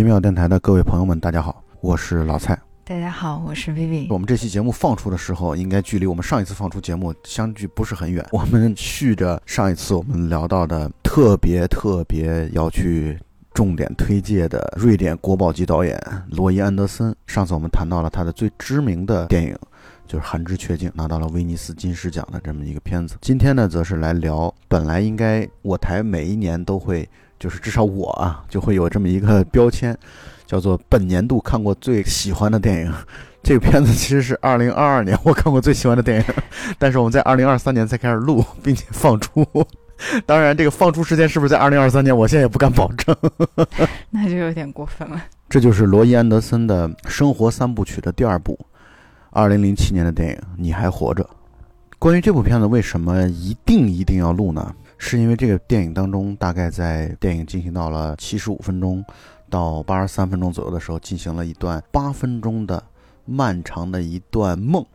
[0.00, 2.58] 奇妙电台的各位朋友们，大家好，我是老蔡。
[2.86, 4.06] 大家好，我是 Vivi。
[4.08, 8.26] 我们这期节目放出的时候，应该距离我们上一次放出节目相距不是很远。
[8.32, 13.18] 我们续着上一次我们聊到的特别特别要去
[13.52, 17.14] 重点推介的瑞典国宝级导演罗伊·安德森。
[17.26, 19.54] 上次我们谈到了他的最知名的电影，
[20.06, 23.18] 就是《寒枝雀静》，拿到了威尼斯金狮奖的这么一个片子。
[23.20, 27.06] 今天呢，则是来聊本来应该我台每一年都会，
[27.40, 29.98] 就是至少我啊，就会有这么一个标签。
[30.46, 32.92] 叫做本年度看过最喜欢的电影，
[33.40, 36.24] 这个片子其实是二零二二年我看过最喜欢的电影，
[36.76, 39.46] 但是我们在二零二三年才开始录，并且放出。
[40.26, 43.16] 当然，这个放出时间是不是在二零二三年，我现在也不敢保证。
[44.10, 45.22] 那就有点过分了。
[45.48, 48.58] 这就是罗伊·安德森的生活三部曲的第二部，
[49.30, 51.22] 二零零七年的电影《你还活着》。
[52.00, 54.74] 关于这部片子，为什么一定一定要录呢？
[55.02, 59.02] 是因为这个电影当中，大概在电影进行到了七十五分钟。
[59.48, 62.80] 到八十三分钟左右的时候，进行了一段八分钟的
[63.24, 64.86] 漫长的一段梦。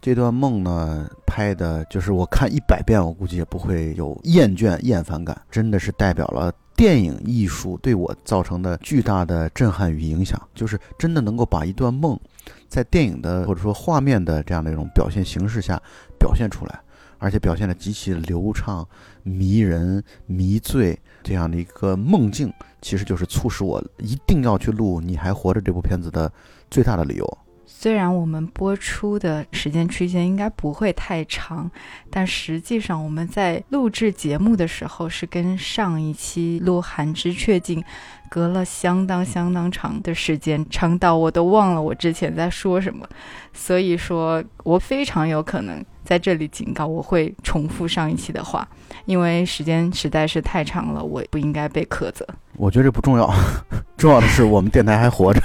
[0.00, 5.38] 这段梦呢，拍的就是我看一百遍，我估计也不会有厌倦、厌烦感。
[5.50, 12.18] 真的是代表了电影艺术对我造成的巨大的震撼与影响，就是真的能够把一段梦，
[12.68, 15.78] 在电影的或者说画面的这样的一种表现形式下
[16.18, 16.80] 表现出来。
[17.24, 18.86] 而且表现的极其流畅、
[19.22, 26.30] 迷人、迷醉，这样的一个梦境，其实就是促使我一定要去录《你还活着》这部片子的
[26.70, 27.38] 最大的理由。
[27.84, 31.70] 虽然我们播出的时间区间应该不会太长，
[32.08, 37.78] 但实际上我们在录制节目的时候是跟上一期鹿晗之雀静》
[38.30, 43.06] 隔了相当相当长的时间，长到我都忘了我之前在说什么。
[43.52, 48.66] 所以说我非常有可能在这里警告，我会重复上一期的话，
[49.04, 52.26] 因为时间实在是太长了，我不应该被苛责。
[52.56, 53.30] 我觉得这不重要，
[53.98, 55.42] 重要的是我们电台还活着。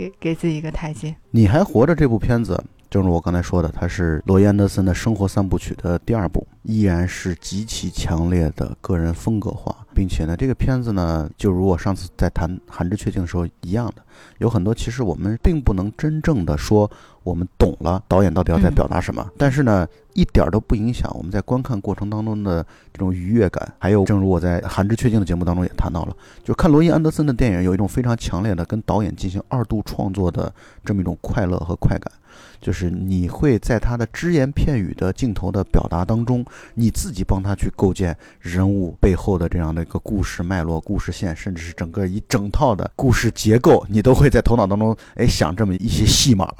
[0.00, 1.14] 给给自己一个台阶。
[1.30, 14.02] 你还活着这部片子，正如我刚才说的，它是罗伊安德森的生活三部曲的第二部，依然是极其强烈的个人风格化，并且呢，这个片子呢，就如我上次在谈《寒之雀静》的时候一样的，
[14.38, 16.90] 有很多其实我们并不能真正的说
[17.22, 19.86] 我们懂了导演到底要在表达什么，但是呢。
[20.14, 23.72] 一点都不影响我们在观看过程当中的这种愉悦感。
[23.78, 30.52] 还有，正如我在《寒之雀静》的节目当中也谈到了，就是看罗伊·安德森的电影有一种非常强烈的跟导演进行二度创作的
[30.84, 32.12] 这么一种快乐和快感。
[32.60, 36.44] 就是你会在他的只言片语的镜头的表达当中，
[36.74, 46.52] 你自己帮他去构建人物背后的这样的一个故事脉络、故事线，甚至是整个一整套的故事结构，你都会在头脑当中哎想这么一些戏码。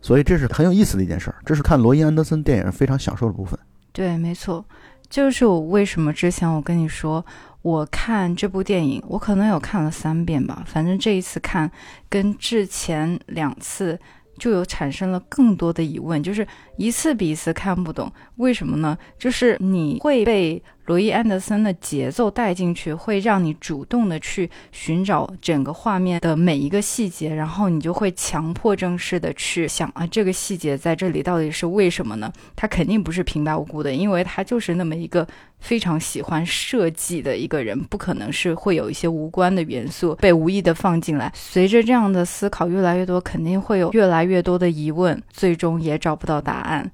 [0.00, 3.58] 所以这是很有意思的一件事儿，这是看罗伊·安德森电影非常享受的部分。
[3.90, 4.64] 对，没错，
[5.10, 7.26] 就是我为什么之前我跟你说，
[7.62, 11.68] 我看这部电影，我可能有看了三遍吧，反正这一次看
[12.08, 13.98] 跟之前两次
[14.38, 18.96] 就有产生了更多的疑问，就是一次比一次看不懂，为什么呢？
[19.18, 20.62] 就是你会被。
[20.88, 32.32] 罗伊·安德森的节奏带进去，会让你主动的去寻找整个画面的每一个细节，然后你就会强迫症式的去想啊，这个细节在这里到底是为什么呢？
[32.56, 35.28] 他肯定不是平白无故的，因为他就是那么一个
[35.60, 41.30] 非常喜欢设计的一个人，不可能是会有一些无关的元素被无意的放进来。
[41.34, 46.90] 随着这样的思考越来越多，肯定会有越来越多的疑问，最终也找不到答案。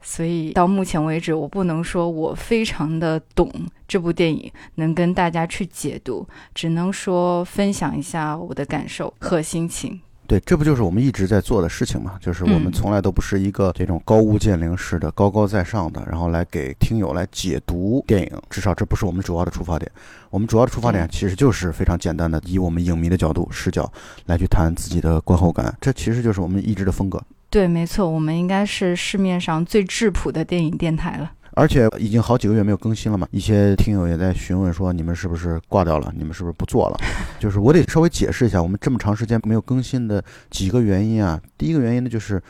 [0.00, 3.50] 所以到目前为止，我不能说我非常的懂
[3.86, 10.00] 这部电影，能跟大家去解读，只能说分享一下我的感受和心情。
[10.26, 12.18] 对，这不就是我们一直在做的事情嘛？
[12.20, 18.42] 就是我们从来都不是一个这种高屋建瓴式的、高高在上的，然后来给听友来解读电影。
[18.50, 19.90] 至少这不是我们主要的出发点。
[20.28, 23.90] 我们主要的出发点其实就是非常简单的，以我们影迷的角度视角
[24.26, 25.74] 来去谈自己的观后感。
[25.80, 27.18] 这其实就是我们一直的风格。
[27.50, 31.32] 对，没错，我们应该是市面上最质朴的电影电台了。
[31.54, 36.12] 而且已经好几个月没有更新了嘛，一些听友也在询问说，你们是不是挂掉了？
[36.16, 36.98] 你们是不是不做了？
[37.40, 41.40] 就是我得稍微解释一下，我们这么长时间没有更新的几个原因啊。
[41.56, 42.40] 第一个原因呢，就是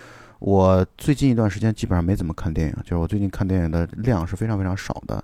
[0.40, 5.22] 我最近一段时间基本上没怎么看电影，就是我最近看电影的量是非常非常少的。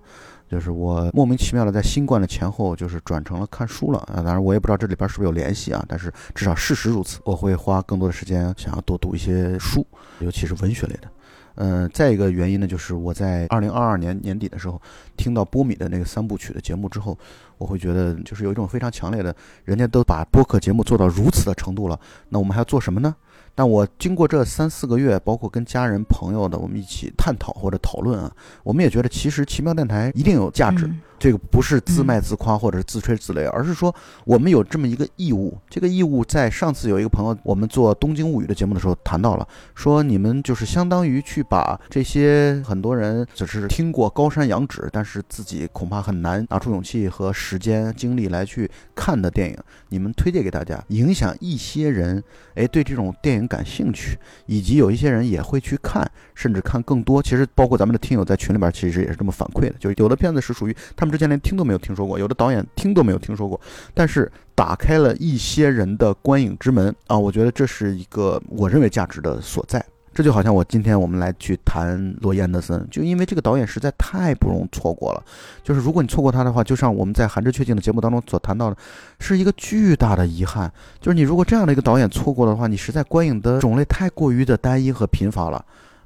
[0.55, 4.23] 就是我莫名其妙的在新冠的前后，就是转成了看书了啊！
[4.23, 7.19] 当然我也不知道这里边是不是有联系啊，但是至少事实如此。
[7.25, 9.85] 我会花更多的时间想要多读一些书，
[10.21, 11.09] 尤其是文学类的。
[11.57, 14.81] 嗯，再一个原因呢，就是我在二零二二年年底的时候
[15.17, 17.19] 听到波米的那个三部曲的节目之后，
[17.59, 19.35] 我会觉得就是有一种非常强烈的，
[19.65, 21.99] 人家都把播客节目做到如此的程度了，
[22.29, 23.13] 那我们还要做什么呢？
[23.55, 28.31] 但我经过这三四个月，包括跟家人朋友的我们一起探讨或者讨论啊，
[28.63, 30.91] 我们也觉得其实奇妙电台一定有价值。
[31.25, 33.95] 这个不是自卖自夸或者是自吹自擂，而是说
[34.27, 35.57] 我们有这么一个义务。
[35.71, 49.57] 这个义务在上次有一个朋友，我们做《东京物语》的节目的时候谈到了，说你们就是相当于去把这些很多人只是听过高山仰止，但是自己恐怕很难拿出勇气和时间精力来去看的电影，
[49.89, 52.23] 你们推荐给大家，影响一些人，
[52.55, 57.23] 哎，对这种电影感兴趣，以及有一些人也会去看，甚至看更多。
[57.23, 63.61] 其实包括咱们的听友在群里边，其实也是这么反馈的，就是有的片子是属于他们之前连听都没有听说过，有的导演听都没有听说过，
[63.93, 69.85] 但是打开了一些人的观影之门啊，我觉得这是一个我认为价值的所在。
[70.17, 75.21] 这就好像我今天我们来去谈罗伊安德森，就因为这个导演实在太不容错过了。
[75.61, 78.77] 就是如果你错过他的话，就像我们在《寒之确境》的节目当中所谈到的，
[79.19, 80.73] 是一个巨大的遗憾。
[81.01, 85.65] 就是你如果这样的一个导演错过的话，你实在观影的种类太过于的单一和贫乏了。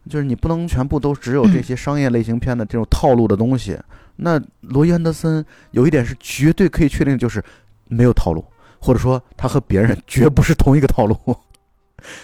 [0.08, 3.78] 就是你不能全部都只有这些商业类型片的这种套路的东西。
[4.16, 7.42] 那罗伊安德森有一点是绝对可以确定，就是
[7.86, 8.44] 没有套路，
[8.80, 11.16] 或者说他和别人绝不是同一个套路。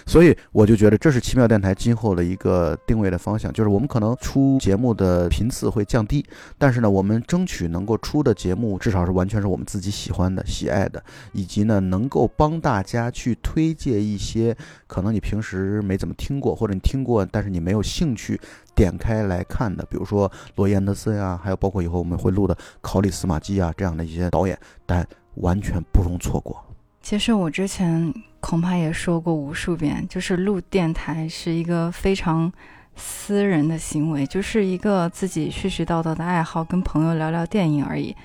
[0.07, 6.25] 所以我就觉得这是奇妙电台今后的一个定位的方向，就是我们可能出节目的频次会降低，
[6.59, 14.57] 但是呢，我们争取能够出的节目至少是完全是我们自己喜欢的、喜爱的，以及呢能够帮大家去推荐一些
[14.87, 18.41] 可能你平时没怎么听过，或者你听过但是你没有兴趣
[18.75, 25.07] 点开来看的，比如说罗伊安德森啊，还有包括以后我们会录的考里斯马基啊这样的一些导演，但
[25.37, 26.65] 完全不容错过。
[27.05, 32.51] 其实我之前恐怕也说过无数遍，就是录电台是一个非常
[32.97, 38.17] 私人的行为，就是一个自己絮絮叨叨的爱好，跟朋友聊聊电影而已。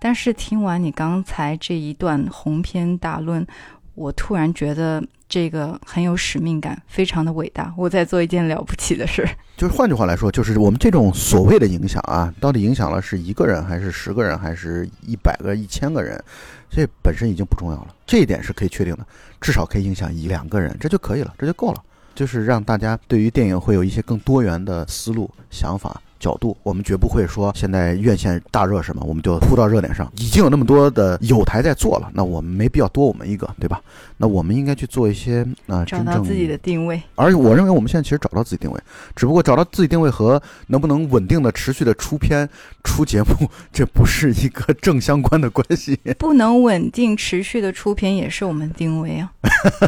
[0.00, 3.46] 但是听完你刚才这一段鸿篇大论，
[3.94, 5.00] 我突然觉得
[5.34, 9.28] 这个很有使命感，非常的伟大，我在做一件了不起的事儿。
[9.56, 16.22] 就是换句话来说，就是我们这种所谓的影响啊，到底影响了是一个人，还是十个人，还是一百个、一千个人，
[16.70, 17.88] 这本身已经不重要了。
[18.06, 19.04] 这一点是可以确定的，
[19.40, 21.82] 至少可以影响一两个人，这就可以了，这就够了。
[22.14, 26.56] 就是让大家对于电影会有一些更多元的思路、想法、角度。
[26.62, 30.08] 我们绝不会说现在院线大热什么，我们就扑到热点上。
[30.14, 33.82] 已经有那么多的有台在做了，那我们没必要多我们一个，对吧？
[34.24, 36.98] 那我们应该去做一些啊、呃，找到自己的定位。
[37.14, 38.80] 而我认为我们现在其实找到自己定位，
[39.14, 42.48] 只不过找到自己定位和能不能稳定的、持续的出片、
[42.82, 46.00] 出节目， 这不是一个正相关的关系。
[46.16, 49.30] 不能稳定持续的出片也是我们定位啊，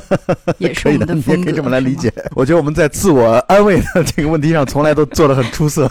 [0.58, 1.32] 也是我们的风格。
[1.36, 2.12] 你也可以这么来理解。
[2.32, 5.90] 我觉得我们在自我安慰的这个问题上，从来都做得很出色。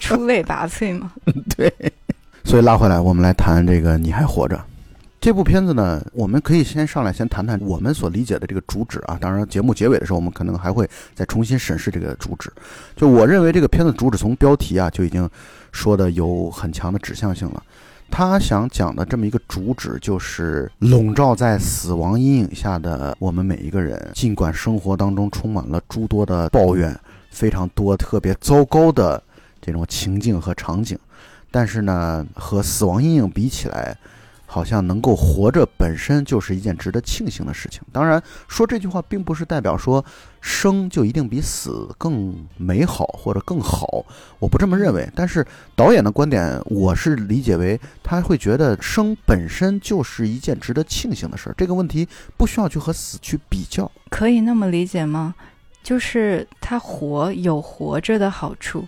[0.00, 1.12] 出类拔萃嘛。
[1.54, 1.70] 对，
[2.44, 4.56] 所以拉回来，我们来谈这个《你还活着》
[5.22, 6.04] 这部片子呢。
[6.12, 9.16] 我们可以先上来先谈谈我们所理解的这个主旨啊。
[9.20, 12.52] 当然，节目结尾的时候，我们可能还会再重新审视这个主旨。
[12.96, 15.30] 就我认为，这个片子主旨从标题啊就已经
[15.70, 17.62] 说的有很强的指向性了。
[18.10, 26.98] 他想讲的这么一个主旨，就是笼罩在死亡阴影下的我们每一个人，尽管生活当中充满了诸多的抱怨，
[27.30, 29.22] 非常多特别糟糕的
[29.60, 30.98] 这种情境和场景，
[31.48, 33.96] 但是呢，和死亡阴影比起来，
[34.52, 37.80] 好像能够活着本身就是一件值得庆幸的事情。
[37.90, 40.04] 当然，说这句话并不是代表说
[40.42, 44.04] 生就一定比死更美好或者更好，
[44.38, 45.08] 我不这么认为。
[45.16, 45.42] 但是
[45.74, 51.54] 导演的观点，我是理解为他会觉得生本身就是一件值得庆幸的事儿。
[51.56, 52.06] 这个问题
[52.36, 53.90] 不需要去和死去比较。
[54.10, 55.34] 可以那么理解吗？
[55.82, 58.86] 就是他活有活着的好处，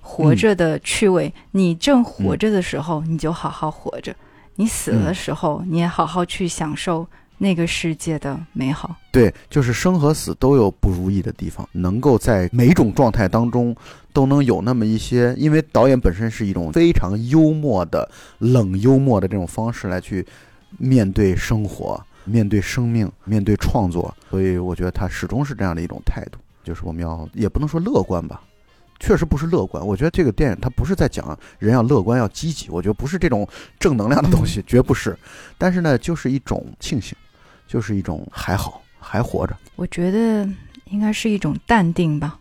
[0.00, 1.32] 活着的趣味。
[1.50, 4.12] 你正活着的时候，你就好好活着；
[4.56, 7.06] 你死的时候，你也好好去享受
[7.38, 8.94] 那个世界的美好。
[9.10, 13.74] 对，就是生和死都有不如意的地方，能够在每种状态当中
[14.12, 20.26] 都能有那么一些，因为导演本身是一种非常幽默的、冷幽默的这种方式来去
[20.78, 28.40] 面对生活、面对生命、面对创作，所以我觉得他始终是这样的一种态度，就是我们要也不能说乐观吧。
[29.02, 33.44] 确实不是乐观，我觉得这个电影它不是在讲人要乐观要积极，我觉得不是这种
[33.80, 35.18] 正能量的东西，绝不是。
[35.58, 37.18] 但是呢，就是一种庆幸，
[37.66, 39.56] 就是一种还好还活着。
[39.74, 40.48] 我觉得
[40.84, 42.38] 应该是一种淡定吧。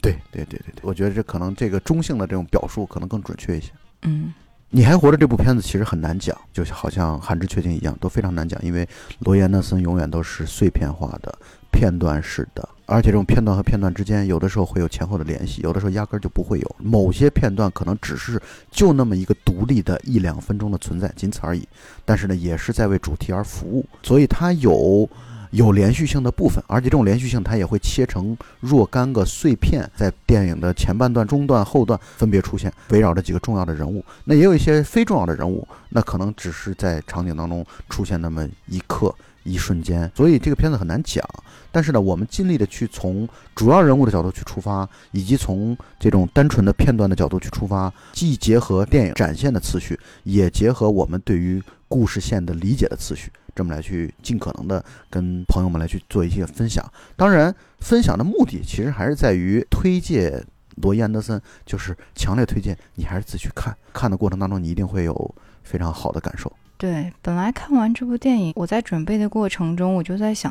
[0.00, 3.72] 对对对对对，我觉得这可能这个中性的这种表述可能更准确一些。
[4.02, 4.32] 嗯，
[4.68, 11.36] 你还活着这部片子其实很难讲，就好像《寒枝确定》一样，都非常难讲，因为罗伊·安德森永远都是碎片化的、
[11.70, 16.76] 片段式的，而且这种片段和片段之间，有的时候会有前后的联系，有的时候压根儿就不会有。
[16.78, 21.66] 某些片段可能只是就那么一个独立的一两分钟的存在，仅此而已。
[22.04, 25.08] 但是呢，也是在为主题而服务，所以它有。
[25.52, 34.04] 有连续性的部分，而且这种连续性它也会切成若干个碎片，在电影的前半段、中段、后段分别出现，围绕着几个重要的人物。
[34.22, 40.10] 那也有一些非重要的人物，那可能只是在场景当中出现那么一刻、一瞬间。
[40.14, 41.24] 所以这个片子很难讲。
[41.72, 53.30] 但是呢，我们尽力的去从主要人物的角度去出发，以及从这种单纯的片段的角度去出发，既结合电影展现的次序，也结合我们对于故事线的理解的次序。
[53.54, 56.84] 这么来去尽可能的跟朋友们来去做一些分享，
[57.16, 60.44] 当然分享的目的其实还是在于推荐
[60.76, 66.50] 罗伊安德森，就是强烈推荐你还是自己去看，看的过程当中你一定会有非常好的感受。
[66.80, 70.50] 对，本来看完这部电影，我在准备的过程中我就在想，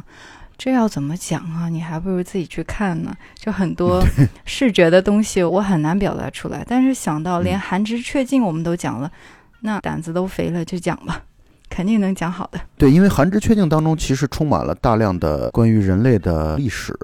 [0.59, 1.69] 这要怎么讲啊？
[1.69, 3.11] 你还不如自己去看呢。
[3.33, 3.99] 就很多
[4.45, 9.11] 视觉的东西我很难表达出来，但是想到连寒枝雀静我们都讲了，
[9.61, 11.23] 那胆子都肥了，就讲吧。
[11.67, 12.59] 肯定能讲好的。
[12.77, 16.95] 对，因为《寒之确定》当中其实充满了大量的关于人类的历史，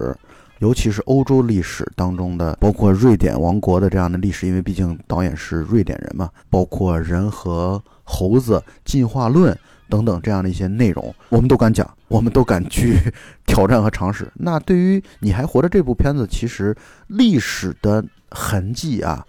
[0.60, 6.30] 尤其是欧洲历史当中的，包括瑞典王国的这样的历史，因为毕竟导演是瑞典人嘛。
[6.50, 9.58] 包括人和猴子进化论
[9.90, 12.98] 等等这样的一些内容，我们都敢讲，我们都敢去
[13.46, 14.32] 挑战和尝试。
[14.36, 16.76] 那对于你还活着这部片子，其实
[17.08, 19.26] 历史的痕迹啊，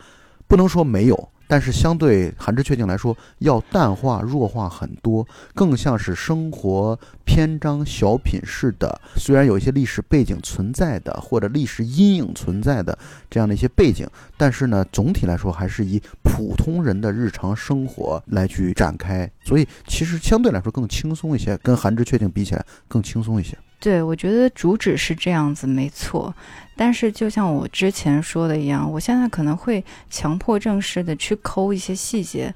[0.47, 1.29] 不能说没有。
[1.47, 9.01] 但是相对《寒之确定》来说，要淡化、弱化很多，更像是生活篇章小品式的。
[9.17, 12.99] 虽然有一些历史背景存在的，或者历史阴影存在的
[13.31, 23.57] 这样的一些背景，但是呢，总体来说还是以普通人的日常生活来去展开，所以其实相对来说更轻松一些，跟《寒之确定》比起来更轻松一些。
[23.79, 26.35] 对，我觉得主旨是这样子，没错。
[26.75, 32.55] 但是就像我之前说的一样，我现在可能会强迫症式的去抠一些细节。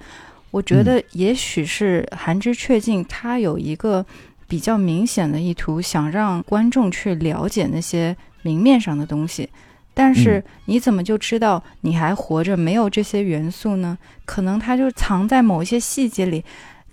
[0.50, 4.05] 我觉得也许是寒之确定，他有一个
[4.49, 9.49] 比较明显的意图，想让观众去了解那些明面上的东西。
[9.95, 13.97] 但是你怎么就知道你还活着没有这些元素呢？
[14.25, 16.45] 可能它就藏在某一些细节里，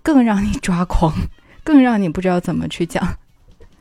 [0.01, 1.13] 更让你抓狂，
[1.63, 3.17] 更让你不知道怎么去讲。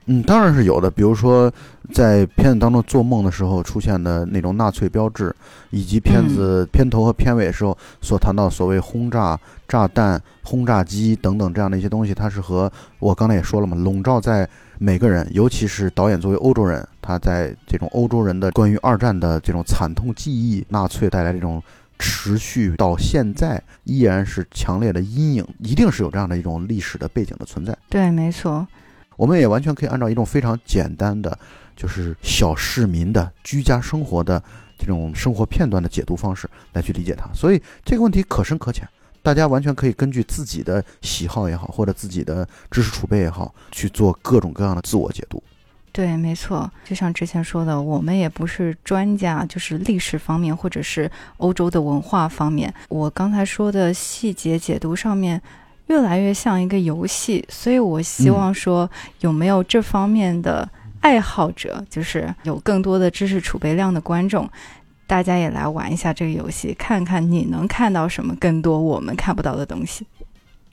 [0.07, 0.91] 嗯，当然是有的。
[0.91, 1.53] 比如说，
[1.93, 5.35] 在片子当中做梦的时候出现的那种纳粹标志，
[5.71, 14.49] 以及片子片头和片尾时候所谈到所谓轰炸、炸弹、轰炸机等等这样的一些东西，它是和我刚才也说了嘛，笼罩在
[14.79, 21.61] 每个人，尤其是导演作为欧洲人，他在这种欧洲人的关于二战的这种惨痛记忆，纳粹带来这种
[21.99, 27.77] 持续到现在依然是强烈的阴影，一定是有这样的一种历史的背景的存在。
[27.89, 28.65] 对，没错。
[29.17, 31.39] 我们也完全可以按照一种非常简单的，
[31.75, 34.43] 就是小市民的居家生活的
[34.79, 37.27] 这种生活片段的解读方式来去理解它。
[37.35, 38.87] 所以这个问题可深可浅，
[39.23, 45.43] 大家完全可以根据自己的喜好也好，或者自己的知识储备也好，去做各种各样的自我解读。
[45.93, 52.73] 对，没错，就像之前说的，我们也不是专家，就是历史方面或者是欧洲的文化方面。
[52.91, 55.41] 我刚才说的细节解读上面。
[55.87, 58.91] 越来越像一个游戏，所以我希望说，
[59.21, 60.69] 有没有这方面的
[61.01, 64.49] 爱好者，就是有更多的知识储备量的观众，
[65.07, 70.05] 大家也来玩一下这个游戏，看看你能看到什么更多我们看不到的东西。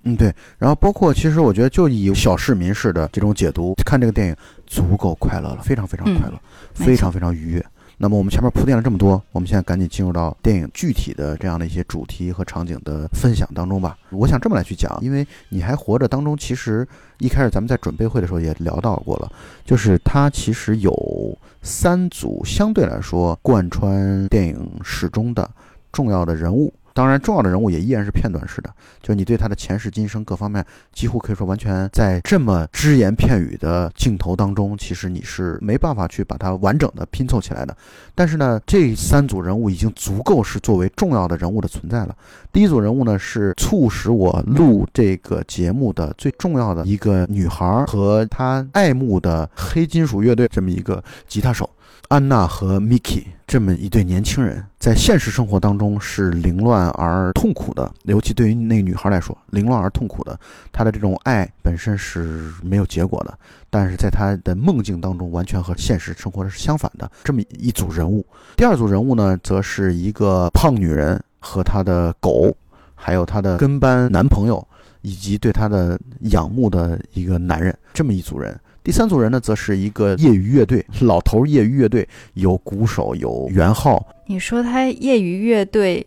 [0.05, 0.33] 嗯，对。
[0.57, 6.33] 然后包括，其实我觉得就以小市民式的这种解读看这个电影，足够快乐了，非常非常快乐，
[6.73, 7.65] 非常非常愉悦。
[7.97, 13.97] 那么我们前面铺垫了这么多，我们现在赶紧进入到电影具体的这样的一些主题和场景的分享当中吧。
[14.09, 16.87] 我想这么来去讲，因为你还活着当中，其实
[17.19, 19.31] 一开始咱们在准备会的时候也聊到过了，
[19.63, 25.49] 就是它其实有三组相对来说贯穿电影始终的
[25.91, 26.73] 重要的人物。
[26.93, 28.69] 当然，重要的人物也依然是片段式的，
[29.01, 37.75] 就你对他的前世今生各方面，几乎可以说完全在这么只言片语的镜头当中，其实你是没办法去把它完整的拼凑起来的。
[38.13, 42.15] 但是呢，这三组人物已经足够是作为重要的人物的存在了。
[42.51, 51.67] 第一组人物呢，是促使我录这个节目的最重要的一个女孩和她爱慕的黑金属乐队这么一个吉他手。
[52.09, 60.39] 安娜和 Miki 这么一对年轻人，在现实生活当中是凌乱而痛苦的，尤其对于那个女孩来说，凌乱而痛苦的。
[60.71, 63.37] 她的这种爱本身是没有结果的，
[63.69, 67.09] 但是在她的梦境当中，完全和现实生活是相反的。
[67.23, 72.55] 这么一组人物，第二组人物呢，则是一个胖女人和她的狗。
[72.95, 74.65] 还有她的跟班男朋友，
[75.01, 78.57] 以及对她的仰慕的一个男人，这么一组人。
[78.83, 84.05] 第三组人呢，则是一个业余乐队，老头业余乐队，有鼓手，有圆号。
[84.27, 86.05] 你说他业余乐队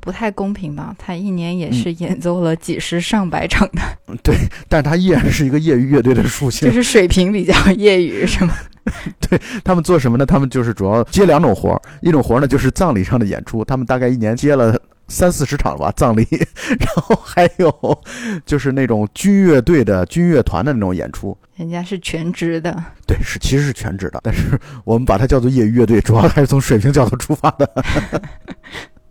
[0.00, 0.94] 不太公平吧？
[0.98, 3.80] 他一年也是演奏了几十上百场的。
[4.22, 4.34] 对，
[4.68, 8.54] 但他依然是一个业余乐队的属性，就是水平比较业余，是吗？
[9.20, 10.26] 对他们做什么呢？
[10.26, 16.26] 他们就是主要接两种活儿，一种活儿呢就是葬礼上的演出，他们大概一年接了三四十场吧葬礼，
[16.78, 18.02] 然后还有
[18.46, 27.68] 就是那种军乐队的军乐团的那种演出，人家是全职的，对，是其实是全职的，但是我们把它叫做业余乐队，主要还是从水平角度出发的。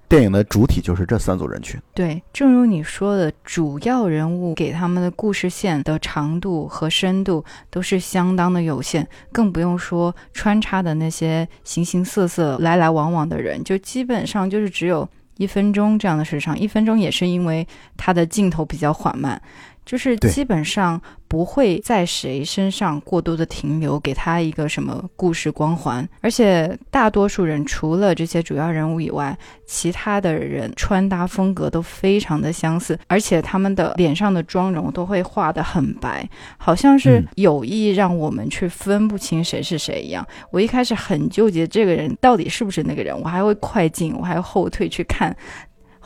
[0.09, 1.77] 电影的主体就是这三组人群。
[1.93, 15.05] 对，正如你说的，主要人物给他们的故事线的长度和深度都是相当的有限，更不用说穿插的那些形形色色、来来往往的人，就基本上就是只有
[15.37, 16.57] 一分钟这样的时长。
[16.57, 17.65] 一分钟也是因为
[17.95, 19.41] 它的镜头比较缓慢。
[19.87, 26.07] 就是基本上不会在谁身上过多的停留，给他一个什么故事光环。
[26.19, 40.27] 而且大多数人除了这些主要人物以外，其他的人穿搭风格都非常的相似，而且他们的脸上的妆容都会画得很白，好像是有意让我们去分不清谁是谁一样。
[40.51, 45.33] 我一开始很纠结这个人到底是不是那个人，我还会快进，我还要后退去看。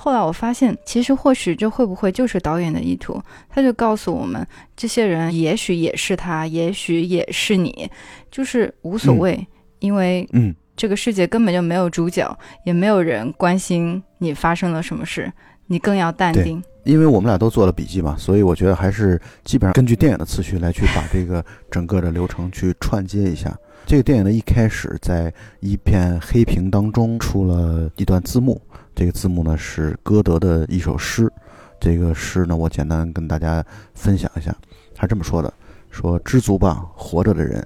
[0.04, 3.22] 后来我发现，其实或许这会不会就是导演的意图？
[3.48, 4.44] 他就告诉我们，
[4.76, 7.88] 这些人也许也是他，也许也是你，
[8.32, 9.46] 就是无所谓，
[9.78, 15.32] 因为嗯，这个世界根本就没有主角，也没有人关心你发生了什么事，
[15.68, 16.60] 你更要淡定。
[16.84, 23.56] 因为我们俩都做了笔记嘛，所以我觉得还是基本上根据电影的次序来去把这个整个的流程去串接一下。
[23.86, 28.62] 这个电影的一开始，在一片黑屏当中出了一段字幕。
[28.96, 31.32] 这个字幕呢是歌德的一首诗，
[31.80, 34.56] 这个诗呢我简单跟大家分享一下，
[34.94, 35.52] 他这么说的：
[35.90, 37.66] 说知足吧，活着的人，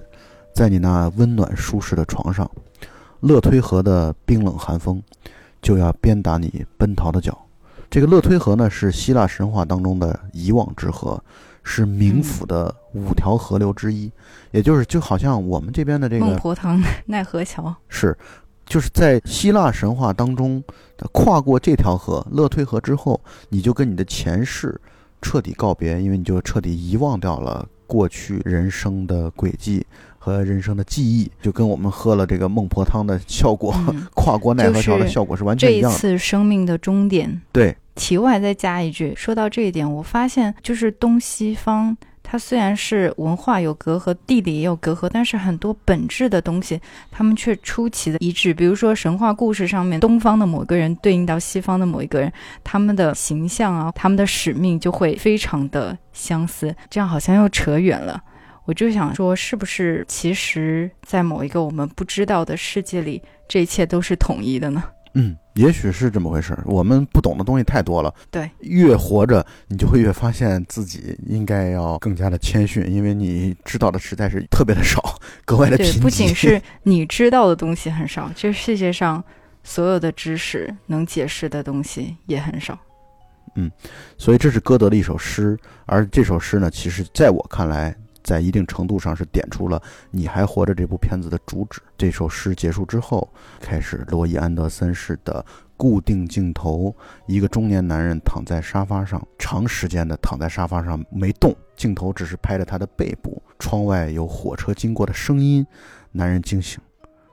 [0.52, 2.50] 在你那温暖舒适的床上，
[3.20, 5.02] 勒推河的冰冷寒风
[5.60, 7.38] 就要鞭打你奔逃的脚。
[7.88, 11.22] 这个勒推河呢是希腊神话当中的遗忘之河，
[11.66, 14.10] 是冥府的五条河流之一，
[14.52, 18.16] 也就是就好像我们这边的这个孟婆汤奈何桥是。
[18.68, 20.60] 就是在希腊神话当中，
[21.12, 24.80] 跨过这条河勒推河之后，你就跟你的前世
[25.22, 29.86] 彻底告别，因为你就彻底遗忘掉了过去人生的轨迹
[30.26, 33.72] 和人生的记忆，就跟我们喝了这个孟婆汤的效果，
[34.12, 35.88] 跨过奈何桥的效果是完全一样。
[35.88, 37.40] 这一次生命的终点。
[37.52, 41.96] 对，题外再加一句，说到这一点，我发现就是东西方。
[42.24, 46.80] 它虽然是文化有隔阂，地理也有隔阂，但是很多本质的东西，
[47.12, 48.52] 他们却出奇的一致。
[48.52, 52.32] 比如说神话故事上面，东方的某个人对应到西方的某一个人，
[52.64, 56.74] 他们的形象啊，他们的使命就会非常的相似。
[56.90, 58.20] 这样好像又扯远了。
[58.66, 64.82] 我就想说，是不是其实，在某一个我们不知道的世界里，这一切都是统一的呢？
[65.14, 66.62] 嗯，也许是这么回事儿。
[66.66, 68.12] 我们不懂的东西太多了。
[68.30, 75.00] 对，越活着，你就会越发现自己应该要更加的谦逊，因为你知道的实在是特别的少，
[75.44, 76.02] 格外的贫瘠。
[76.02, 79.22] 不仅是你知道的东西很少，这世界上
[79.62, 82.76] 所有的知识能解释的东西也很少。
[83.54, 83.70] 嗯，
[84.18, 87.96] 所以这是歌德的一首诗，而这首诗呢，其实在我看来。
[88.26, 89.78] 在一定程度上是点出了
[90.10, 91.80] 《你还活着》这部片子的主旨。
[91.96, 96.92] 这首诗结束之后，开始罗伊·安德森式的固定镜头：
[97.26, 103.40] 一个中年男人躺在沙发上，长时间的躺在沙发上没动，镜头只是拍着他的背部。
[103.60, 105.64] 窗外有火车经过的声音，
[106.10, 106.80] 男人惊醒，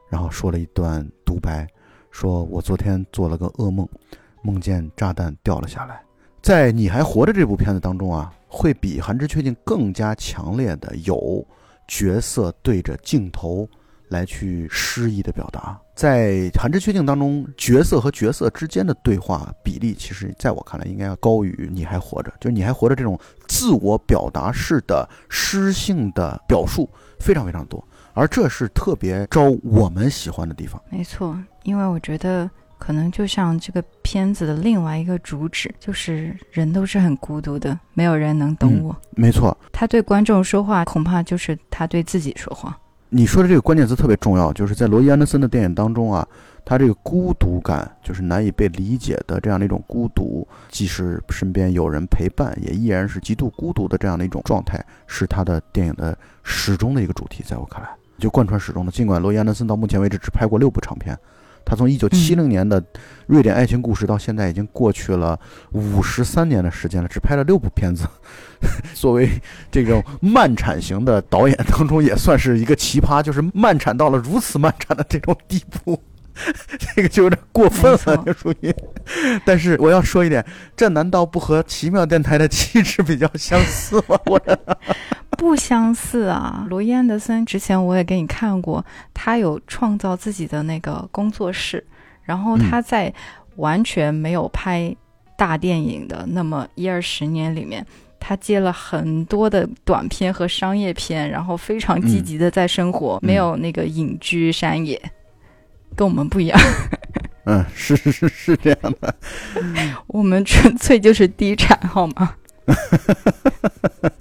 [0.10, 1.67] 然后说了一段独白：
[2.12, 3.89] 说我昨天做了个噩梦，
[4.43, 6.03] 梦见炸弹掉了下来。
[6.43, 8.32] 在《你还活着》这部片子当中啊。
[8.56, 11.43] 会比《寒枝缺镜》更加强烈的有
[11.88, 13.67] 角色对着镜头
[14.10, 15.75] 来去诗意的表达。
[15.95, 22.29] 在《寒枝缺镜》当中，角色和角色之间的对话比例，其实在我看来应该要高于《你还活着》。
[22.39, 26.88] 就是《你还活着》这种自我表达式的诗性的表述
[27.19, 30.79] 非常非常多，而这是特别招我们喜欢的地方。
[30.91, 32.47] 没错，因为我觉得。
[32.86, 38.93] 可能就像这个片子的另外一个主旨，就是人都是很孤独的，没有人能懂我。
[39.12, 42.78] 没错，他对观众说话，恐怕就是他对自己说话。
[43.08, 46.28] 你说的这个关键词特别重要，就是在罗伊·安德森的电影当中啊，
[46.65, 57.46] 他这个孤独感，就是难以被理解的这样的一种孤独，即使身边有人陪伴，也依然是极度孤独的这样的一种状态，是他的电影的始终的一个主题。
[57.48, 58.91] 在我看来，就贯穿始终的。
[58.91, 61.17] 尽管罗伊·安德森到目前为止只拍过六部长片。
[61.65, 62.84] 他从一九七零年的
[63.28, 65.39] 瑞典爱情故事到现在已经过去了
[65.71, 68.06] 五十三年的时间了，只拍了六部片子。
[68.95, 69.30] 作为
[69.69, 76.02] 这种慢产型的导演当中，也算是一个奇葩，就是慢产到了如此慢产的这种地步。
[76.95, 78.73] 这个就有点过分了，就属于。
[79.45, 80.43] 但是我要说一点，
[80.76, 84.17] 这难道不和奇妙电台的气质比较相似吗？
[84.26, 84.41] 我
[85.38, 86.65] 不相似啊。
[86.69, 91.86] 罗伊安德森之前我也给你看过，他有创造自己的那个工作室，
[92.24, 93.13] 然后他在
[93.56, 94.96] 完全没有拍
[95.38, 97.86] 大电影的那么一二十年里面，
[98.19, 105.02] 他接了很多的短片和商业片，然后非常积极的在生活，没有那个隐居山野。
[105.96, 106.60] 跟我们不一样，
[107.46, 109.15] 嗯，是是是是这样的，
[110.08, 112.34] 我们纯粹就是低产，好吗？
[112.67, 113.13] 哈哈
[114.02, 114.12] 哈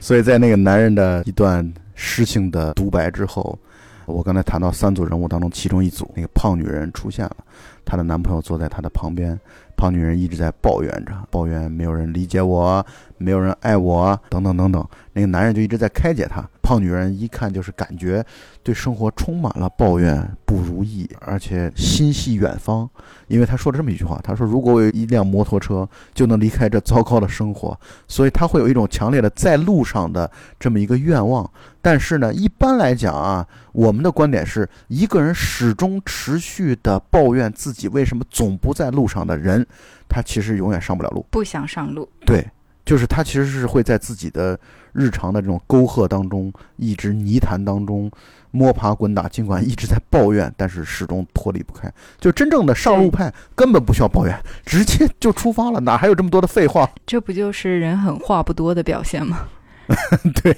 [0.00, 3.58] 所以在那个男人的一段诗性的独白之后，
[4.04, 7.36] 我刚才谈到三组人物当中，其中一组那个胖女人出现了，
[7.84, 9.38] 她的男朋友坐在她的旁边，
[9.76, 12.84] 胖女人一直在抱怨着，抱怨没有人理解我，
[13.18, 16.48] 没有人爱我，等等等等，那个男人就一直在开解她。
[16.66, 18.26] 胖女人一看就是感觉
[18.64, 22.90] 对生活充满了抱怨、不如意，而且心系远方。
[23.28, 31.48] 因为她说了这么一句话：“她说如果我有一辆摩托车，就能离开这糟糕的生活。”所以她会有一种强烈的在路上的这么一个愿望。
[31.80, 39.64] 但是呢，一般来讲啊，我们的观点是一个人始终持续的抱怨自己为什么总不在路上的人，
[40.08, 42.08] 他其实永远上不了路，不想上路。
[42.24, 42.44] 对。
[42.84, 44.56] 就是他其实是会在自己的
[44.96, 48.10] 日常的这种沟壑当中，一直泥潭当中
[48.50, 51.92] 摸爬滚打，尽管一直在抱怨，但是始终脱离不开。
[52.18, 56.88] 就真正的上路派根本不需要抱怨， 直接就出发了，哪还有这么多的废话？
[57.04, 59.46] 这不就是人狠话不多的表现吗？
[60.42, 60.56] 对，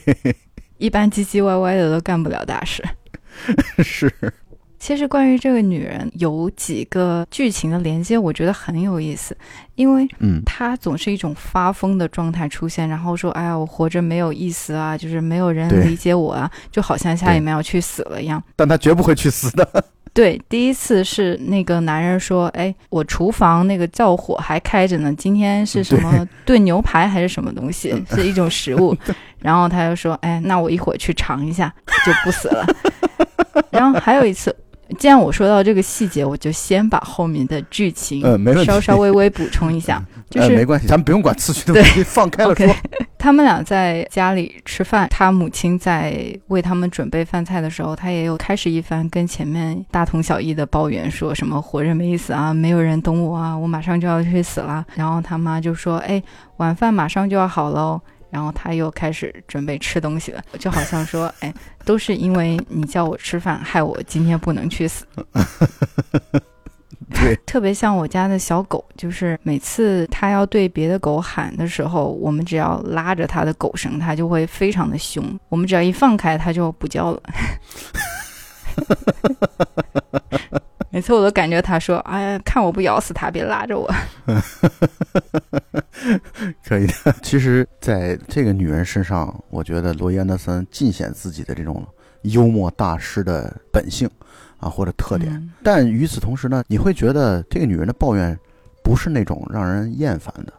[0.79, 2.83] 一般唧唧歪歪的都干不了大事。
[3.83, 4.13] 是。
[4.79, 9.37] 其实关于这个女人有几个剧情的连接，我觉得很有意思，
[9.75, 18.43] 因为嗯，她总是一种发疯的状态出现，然后说：“哎呀，我活着没有意思啊，就是没有人理解我啊，就好像下一秒要去死了一样。
[18.57, 19.85] ”但她绝不会去死的。
[20.15, 28.97] 对，第一次是那个男人说：“哎，我厨房那个灶火还开着呢，今天是什么炖牛排还是什么东西， 是一种食物。”
[29.39, 31.73] 然后他就说：“哎，那我一会儿去尝一下，
[32.07, 32.65] 就不死了。”
[33.71, 34.55] 然后还有一次。
[34.99, 38.23] 既然我说到这个细节，我就先把后面的剧情
[38.65, 40.03] 稍稍微微补充一下。
[40.31, 42.67] 就是没关系，咱们不用管次序的问题，放开了说。
[43.19, 46.15] 他们俩在家里吃饭，他母亲在
[46.49, 54.85] 为他们准备饭菜的时候，他也有开始一番跟前面大同小异的抱怨，说什么活着没意思啊，没有人懂我啊，我马上就要去死了。
[54.95, 56.23] 然后他妈就说：“哎，
[56.59, 61.53] 晚饭马上就要好喽。”然后他又开始准备吃东西了，就好像说：“哎，
[61.85, 65.07] 都是因为你叫我吃饭，害我今天不能去死。
[67.11, 77.23] ”对，特别像我家的小狗，就是每次它要对别的狗喊的时候，我们只要拉着它的狗绳，它就会非常的凶；我们只要一放开，它就不叫了。
[80.91, 83.93] 每次我都感觉他说：“哎呀，看我不咬死他，别拉着我。
[86.65, 87.15] ”可以的。
[87.23, 91.87] 其实，在这个女人身上，我觉得罗伊安德森尽显自己的这种
[92.23, 94.09] 幽默大师的本性
[94.59, 95.51] 啊，或者特点。
[95.63, 98.39] 但与此同时呢，你会觉得这个女人的抱怨
[98.83, 100.53] 不是那种让人厌烦的。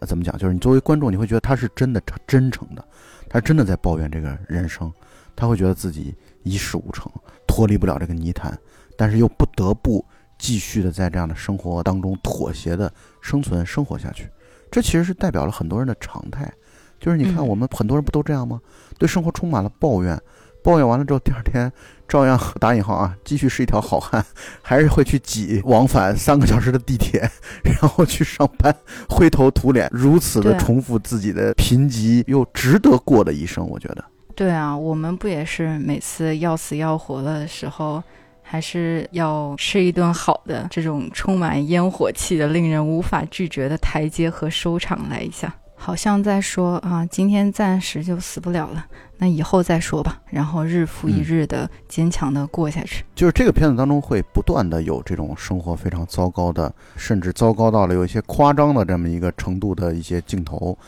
[0.00, 0.36] 呃，怎么讲？
[0.38, 2.82] 就是你作为观众，你会觉得她是真的真诚的，
[3.28, 4.90] 她真的在抱怨这个人生，
[5.34, 7.10] 她会觉得自己一事无成，
[7.46, 8.58] 脱离不了这个泥潭。
[8.96, 10.04] 但是又不得不
[10.38, 14.28] 继续的在这样的生活当中妥协的生存生活下去，
[14.70, 16.52] 这其实是代表了很多人的常态。
[16.98, 18.58] 就是你看，我们很多人不都这样吗？
[18.98, 20.18] 对生活充满了抱怨，
[20.62, 21.70] 抱怨完了之后，第二天
[22.08, 24.24] 照样 打引号啊，继续是一条好汉，
[24.62, 27.20] 还是会去挤往返三个小时的地铁，
[27.62, 28.74] 然后去上班，
[29.10, 33.68] 灰头土脸，如此的重复自己的贫瘠又值得过的一生。
[33.68, 34.02] 我觉得，
[34.34, 38.02] 对啊，我们不也是每次要死要活的时候。
[38.48, 48.86] 还是要吃一顿好的，这种充满烟火气的、令人无法拒绝的台阶和收场来一下，好像在说啊，今天暂时就死不了了，
[49.18, 50.22] 那以后再说吧。
[50.30, 53.04] 然后日复一日的坚强的过下去。
[53.16, 60.78] 就是这个片子当中会不断的有这种生活非常糟糕的，甚至糟糕到了有一些夸张的这么一个程度的一些镜头。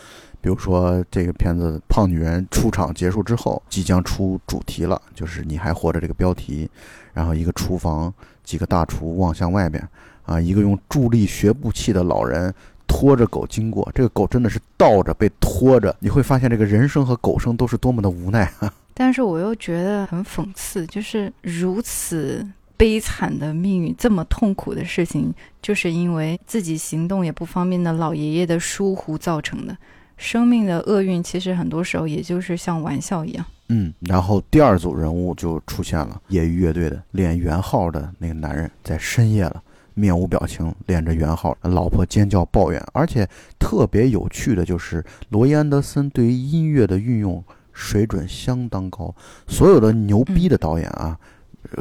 [0.48, 6.66] 比如说，这个片子胖女人出场结束之后，即将出主题了，就是你还活着这个标题。
[7.12, 8.11] 然后一个厨房，
[8.42, 9.87] 几个大厨望向外边，
[10.24, 12.50] 啊，一个用助力学步器的老人
[12.87, 15.94] 拖着狗经过，这个狗真的是倒着被拖着。
[16.00, 18.72] 你会发现，这个人生和狗生都是多么的无奈啊！
[18.96, 22.42] 但是我又觉得很讽刺，就是如此
[22.74, 25.30] 悲惨的命运，这么痛苦的事情，
[25.61, 29.76] 就是因为自己行动也不方便的老爷爷的疏忽造成的。
[30.18, 33.46] 生命的厄运，其实很多时候也就是像玩笑一样。
[33.68, 39.62] 嗯，然后第二组人物就出现了，业余乐队的练圆号的那个男人，在深夜了，
[39.94, 42.83] 面无表情练着圆号，老婆尖叫抱怨。
[42.92, 43.28] 而且
[43.59, 49.14] 特别有趣的就是，罗伊安德森对于音乐的运用水准相当高，
[49.46, 51.16] 所有的牛逼的导演啊，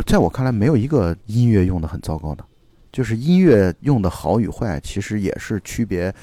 [0.06, 2.44] 在我看来没有一个音乐用的很糟糕的，
[2.92, 6.14] 就是音乐用的好与坏，其实也是区别。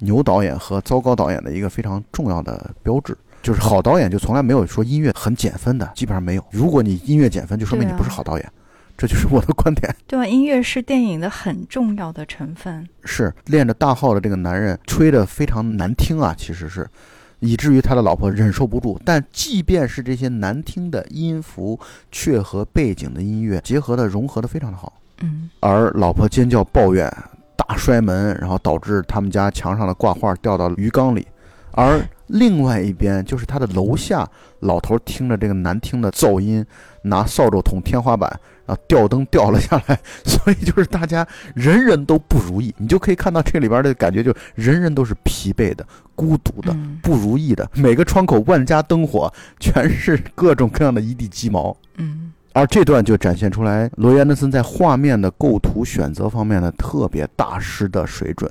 [0.00, 6.44] 牛导演和糟糕导演的一个非常重要的标志，就是好导演就从来没有说音乐很减分的，基本上没有。
[6.50, 8.52] 如果你音乐减分，就说明你不是好导演，
[8.96, 9.94] 这就是我的观点。
[10.06, 12.86] 对啊，音乐是电影的很重要的成分。
[13.04, 16.88] 是练着大号的这个男人吹得非常难听啊，其实是，
[17.38, 19.00] 以至于他的老婆忍受不住。
[19.04, 21.78] 但即便是这些难听的音符，
[22.10, 24.92] 却和背景的音乐结合的融合的非常的好。
[25.22, 27.12] 嗯，而老婆尖叫抱怨。
[27.70, 31.24] 大摔门，然后导致他们家墙上的挂画掉到鱼缸里，
[31.70, 34.28] 而另外一边就是他的楼下
[34.58, 36.66] 老头听着这个难听的噪音，
[37.02, 38.28] 拿扫帚捅天花板，
[38.66, 42.74] 然后吊灯掉了下来，所以就是大家人人都不如意。
[42.76, 47.70] 你就可以看到这里边的感觉，就人人都是疲惫的、孤独的、不如意的。
[47.76, 51.76] 每个窗口万家灯火，全是各种各样的一地鸡毛。
[51.98, 52.32] 嗯。
[52.52, 58.50] 而这段就展现出来罗伊安德森在画面的构图选择方面呢特别大师的水准，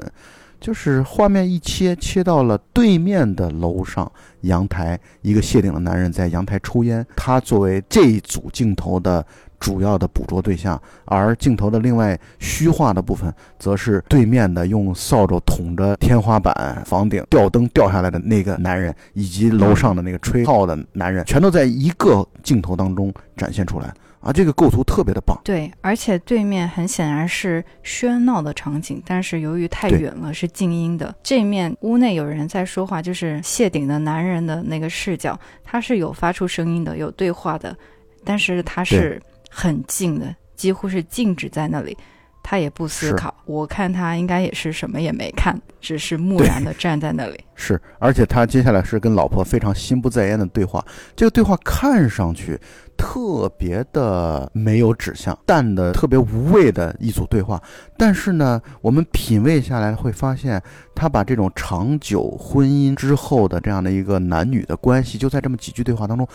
[0.60, 9.26] 就是画面一切切到了对面的楼上阳台，一个谢顶的男人在阳台抽烟，他作为这一组镜头的
[9.60, 23.14] 主要的捕捉对象，而镜头的另外虚化的部分，则是对面的用扫帚捅着天花板、房顶、吊灯掉下来的那个男人，以及楼上的那个吹号的男人，全都在一个镜头当中。
[23.38, 25.40] 展现出来啊，这个构图特别的棒。
[25.44, 31.16] 对，而且对面很显然是喧闹的场景，但是由于太远了，是静音的。
[31.24, 37.76] 这面屋内有人在说话，就是谢顶的男人的那个视角，他是有发出声音的，有对话的，
[38.26, 41.98] 但是他是很静的，几乎是静止在那里。
[42.50, 47.40] 他也不思考，我看他应该也是什么也没看，只是木然的站在那里。
[47.54, 50.84] 是，而且他接下来是跟老婆非常心不在焉的对话，
[51.16, 52.60] 这个对话看上去
[52.98, 57.62] 特别的没有指向，淡的特别无味的一组对话。
[57.96, 60.60] 但是呢，我们品味下来会发现，
[60.96, 66.28] 他把这种长久婚姻之后的这样的一个男女的关系，就在这么几句对话当中。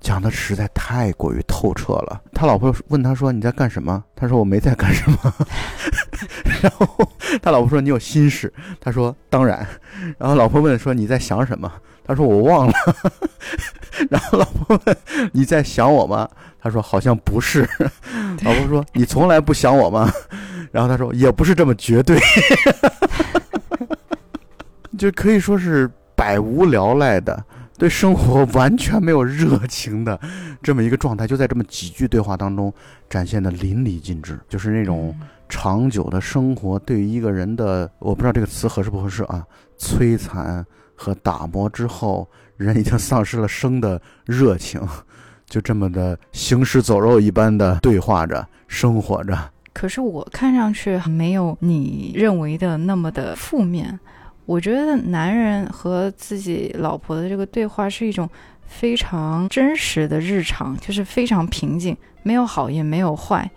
[0.00, 2.20] 讲的实在太过于透彻了。
[2.32, 5.18] 他老婆问他说：“你在干什么？”他说：“我没在干什么。
[6.62, 6.86] ”然后
[7.42, 9.66] 他老婆说：“你有心事。”他说：“当然。”
[10.18, 11.70] 然后老婆问说：“你在想什么？”
[12.06, 12.72] 他说：“我忘了。
[14.08, 14.96] ”然后老婆问
[15.32, 16.28] ：“你在想我吗？”
[16.60, 17.68] 他说：“好像不是。”
[18.42, 20.10] 老婆说：“你从来不想我吗？”
[20.72, 22.18] 然后他说：“也不是这么绝对。
[24.98, 27.44] ”就可以说是百无聊赖的。
[27.78, 30.18] 对生活 完全没有热情的
[30.62, 32.72] 这么一个状态，就在这么几句对话当中
[33.08, 34.38] 展现的淋漓尽致。
[34.48, 35.14] 就是那种
[35.48, 39.46] 长久的生活对于一个人的，我不知道这个词合适不合适啊，
[39.78, 44.80] 摧残和打磨之后，人已经丧失了生的热情，
[45.46, 49.38] 就这么的行尸走肉一般的对话着生活着。
[49.72, 54.00] 可是我看上去没有你认为的那么的负面。
[54.48, 58.26] 我觉得男人和自己老婆的这个对话是一种
[58.66, 63.48] 非常真实的日常，就是非常平静，没有好也没有坏。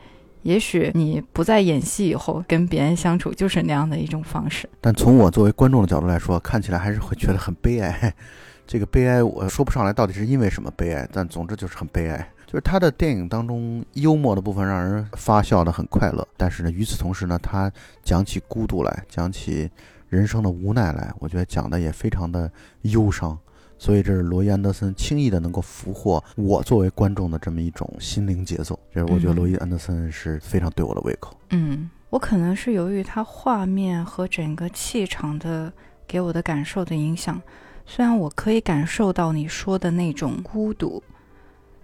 [0.42, 4.70] 也许你不再演戏以后，跟别人相处就是那样的一种方式。
[4.82, 8.14] 但从我作为观众的角度来说，看起来还是会觉得很悲哀。
[8.68, 12.30] 这个悲哀我说不上来到底是因为什么悲哀，但总之就是很悲哀。
[12.46, 17.72] 就是他的电影当中幽默的部分让人发笑的很快乐，但是呢，与此同时呢，他
[18.04, 19.72] 讲起孤独来，讲起。
[20.12, 23.40] 人生的无奈来，我觉得讲的也非常的忧伤，
[23.78, 31.34] 所以这是罗伊安德森轻易的能够俘获我作为观众的这么一种心灵节奏，这是我觉得罗伊安德森是非常对我的胃口。
[31.52, 35.72] 嗯，我可能是由于他画面和整个气场的
[36.06, 37.42] 给我的感受的影响，
[37.86, 41.02] 虽然我可以感受到你说的那种孤独，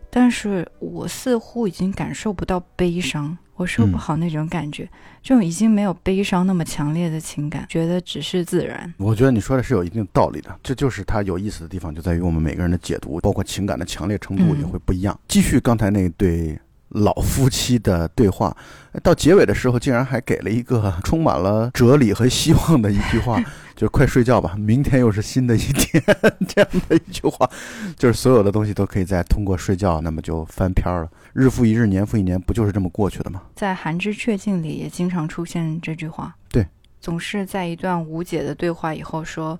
[0.10, 3.38] 但是我似乎已经感受不到悲伤。
[3.58, 4.88] 我说不好那种感觉，
[5.22, 8.94] 这种已经没有悲伤那么强烈的情感，觉得只是自然。
[8.98, 15.20] 我觉得你说的是有一定道理的，这就是它有意思的地方，就在于我们每个人的解读，包括情感的强烈程度也会不一样。
[15.28, 16.58] 继续刚才那对
[16.90, 18.56] 老夫妻的对话，
[19.02, 23.44] 到结尾的时候竟然还给了一个充满了哲理和希望的一句话。
[23.78, 26.04] 就快睡觉吧，明天又是新的一天，
[26.50, 27.48] 这样的一句话，
[27.96, 31.08] 就是所有的东西都可以再通过睡觉，那么就翻篇了。
[31.32, 33.44] 日复一日，年复一年，不就是这么过去的吗？
[33.56, 36.66] 在《寒之雀境》里也经常出现这句话，对，
[37.00, 39.58] 总是在一段无解的对话以后说，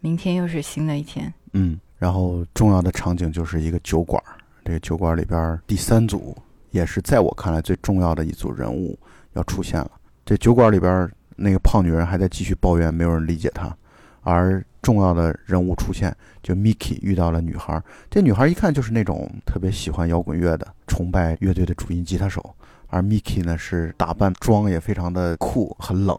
[0.00, 1.30] 明天又是新的一天。
[1.52, 4.22] 嗯，然后重要的场景就是一个酒馆，
[4.64, 6.34] 这个酒馆里边第三组
[6.70, 8.98] 也是在我看来最重要的一组人物
[9.34, 9.90] 要出现了。
[10.24, 11.06] 这酒馆里边。
[11.38, 13.74] 那个胖女人还在继续抱怨，没有人理解她，
[14.22, 17.82] 而重要的人物出现，就 Miki 遇到了女孩。
[18.10, 22.54] 这女孩一看就是那种特别喜欢摇滚乐的，崇拜乐队的主音吉他手。
[22.88, 26.18] 而 Miki 呢是打扮妆也非常的酷，很冷，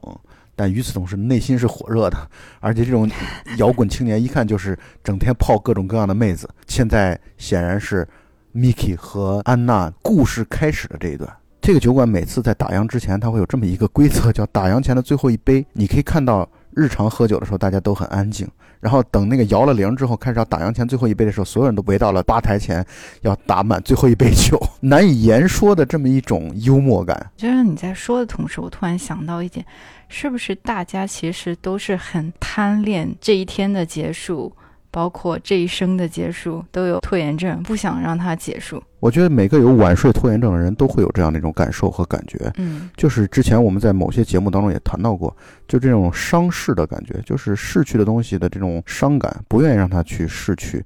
[0.55, 2.17] 但与此同时内心是火热的。
[2.60, 3.10] 而且这种
[3.58, 6.47] 摇滚青年一看就是整天泡各种各样的妹子。
[6.67, 8.08] 现在显然是
[8.53, 11.38] Miki 和安娜故事开始的这一段。
[11.62, 15.65] 这个酒馆每次在打烊之前，它会有这么一个规则，叫打烊前的最后一杯。
[15.74, 18.48] 你可以看到，日常喝酒的时候大家都很安静，
[18.80, 22.84] 然后等那个摇了铃之后，开始要打烊前最后一杯的时候，所有人都围到了吧台前，
[23.22, 24.60] 要打满最后一杯酒。
[24.80, 27.30] 难以言说的这么一种幽默感。
[27.36, 29.63] 就是你在说的同时，我突然想到一点，
[30.08, 34.52] 是不是大家其实都是很贪恋这一天的结束？
[34.91, 38.82] 包括这一生的结束都有拖延症，不想让它结束。
[38.99, 42.52] 我觉得每个有晚睡拖延症的人都会有这样的一种感受和感觉。
[42.58, 45.36] 嗯，就是之前我们在某些节目当中也谈到过，
[45.67, 50.84] 就这种伤逝的感觉，就是逝去的东西的这种伤感，不愿意让它去逝去。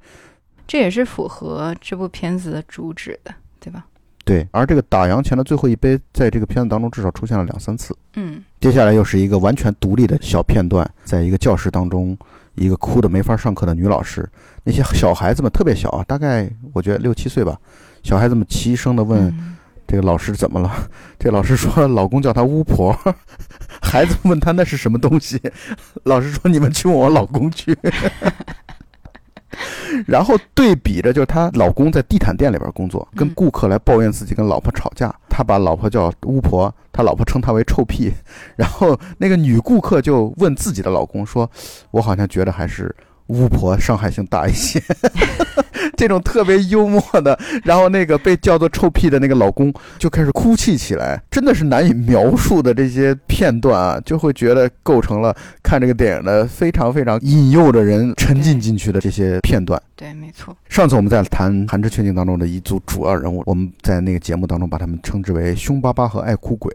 [0.68, 3.86] 这也是符合这部片子的主旨的，对吧？
[4.26, 4.48] 对。
[4.52, 7.98] 而这个打烊前的最后一杯，在这个片子当中至少出现了两三次。
[8.16, 8.44] 嗯。
[8.62, 12.18] 接下来又是一个完全独立的小片段，在一个教室当中。
[12.56, 14.28] 一个哭的没法上课的女老师，
[14.64, 17.58] 那些小孩子们特别小啊，大概我觉得六七岁吧。
[18.04, 19.34] 小孩子们齐声的问
[19.88, 20.72] 这个老师怎么了？
[21.20, 22.98] 这老师说老公叫她巫婆。
[23.82, 25.40] 孩子问他那是什么东西？
[26.04, 27.78] 老师说你们去问我老公去。
[30.08, 38.12] 然后对比着，就是她老公在地毯店里边工作，跟顾客来抱怨自己跟老婆吵架，他把老婆叫巫婆，他老婆称他为臭屁。
[38.58, 41.50] 然后那个女顾客就问自己的老公说
[41.92, 42.96] ：“我好像觉得还是。”
[43.28, 44.82] 巫婆伤害性大一些，
[45.96, 59.82] 这种特别幽默的，然后那个被叫做臭屁的那个老公就开始哭泣起来，真的是难以描述的这些片段啊，就会觉得构成了看这个电影的非常非常引诱着人沉浸进去的这些片段。
[59.96, 60.56] 对，没错。
[60.68, 66.72] 上次我们在谈《寒之缺境》当中的一组主要人物，我们在那个节目当中把他们称之为凶巴巴和爱哭鬼，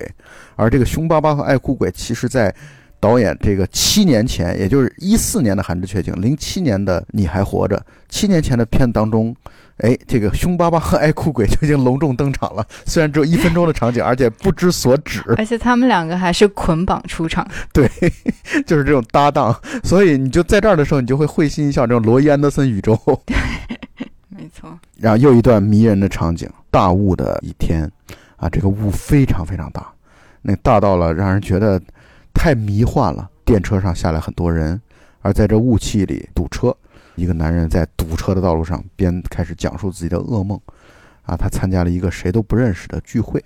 [0.56, 2.54] 而这个凶巴巴和爱哭鬼，其实在。
[3.00, 7.76] 导演这个七年前，也就是一四年的《寒之缺境》，零七年的《你还活着》，
[8.08, 9.34] 七年前的片当中，
[9.76, 12.66] 哎，这个凶巴巴和爱哭鬼就已经隆重登场了。
[12.86, 17.46] 虽然只有一分钟的场景，而且不知所指，而且他们两个还是捆绑出场。
[17.72, 17.88] 对，
[18.66, 21.86] 就是这种搭档，所以你就在这儿的时候，你就会会心一笑。
[21.86, 23.36] 这种罗伊·安德森宇宙，对，
[24.28, 24.76] 没错。
[24.96, 27.88] 然后又一段迷人的场景，大雾的一天，
[28.36, 29.86] 啊，这个雾非常非常大，
[30.42, 31.80] 那大到了让人觉得。
[32.32, 34.80] 太迷幻了，电车上下来很多人，
[35.20, 36.74] 而在这雾气里堵车，
[37.16, 40.60] 一个男人在堵车的道路上边开始讲述自己的噩梦，
[41.22, 43.44] 啊，他参加了一个谁都不认识的聚会，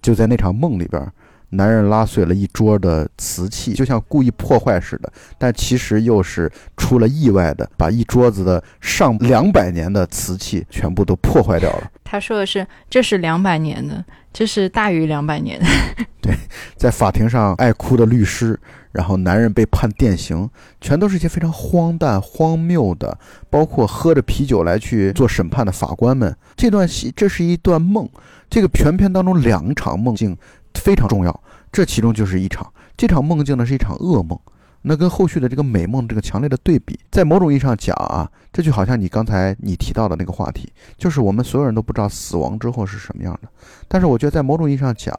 [0.00, 1.10] 就在那场梦里边，
[1.50, 11.90] 男人拉碎了一桌的瓷器，就像故意破坏似的，但其实又是出了意外的，把一桌子的上两百年的瓷器全部都破坏掉了。
[12.04, 14.04] 他说的是，这是两百年的，
[14.38, 15.60] 这是大于两百年。
[16.22, 16.32] 对，
[16.76, 18.56] 在法庭上爱哭的律师，
[18.92, 20.48] 然后男人被判电刑，
[20.80, 23.18] 全都是一些非常荒诞、荒谬的，
[23.50, 26.32] 包括喝着啤酒来去做审判的法官们。
[26.54, 28.08] 这段戏，这是一段梦。
[28.48, 30.36] 这个全片当中两场梦境
[30.72, 32.64] 非常重要，这其中就是一场。
[32.96, 34.38] 这场梦境呢是一场噩梦。
[34.82, 43.48] 那跟后续的这个美梦这个强烈的对比，在某种意义上讲啊，这就好像你刚才你提到的那个话题，就是我们所有人都不知道死亡之后是什么样的。
[43.88, 45.14] 但是我觉得在某种意义上讲，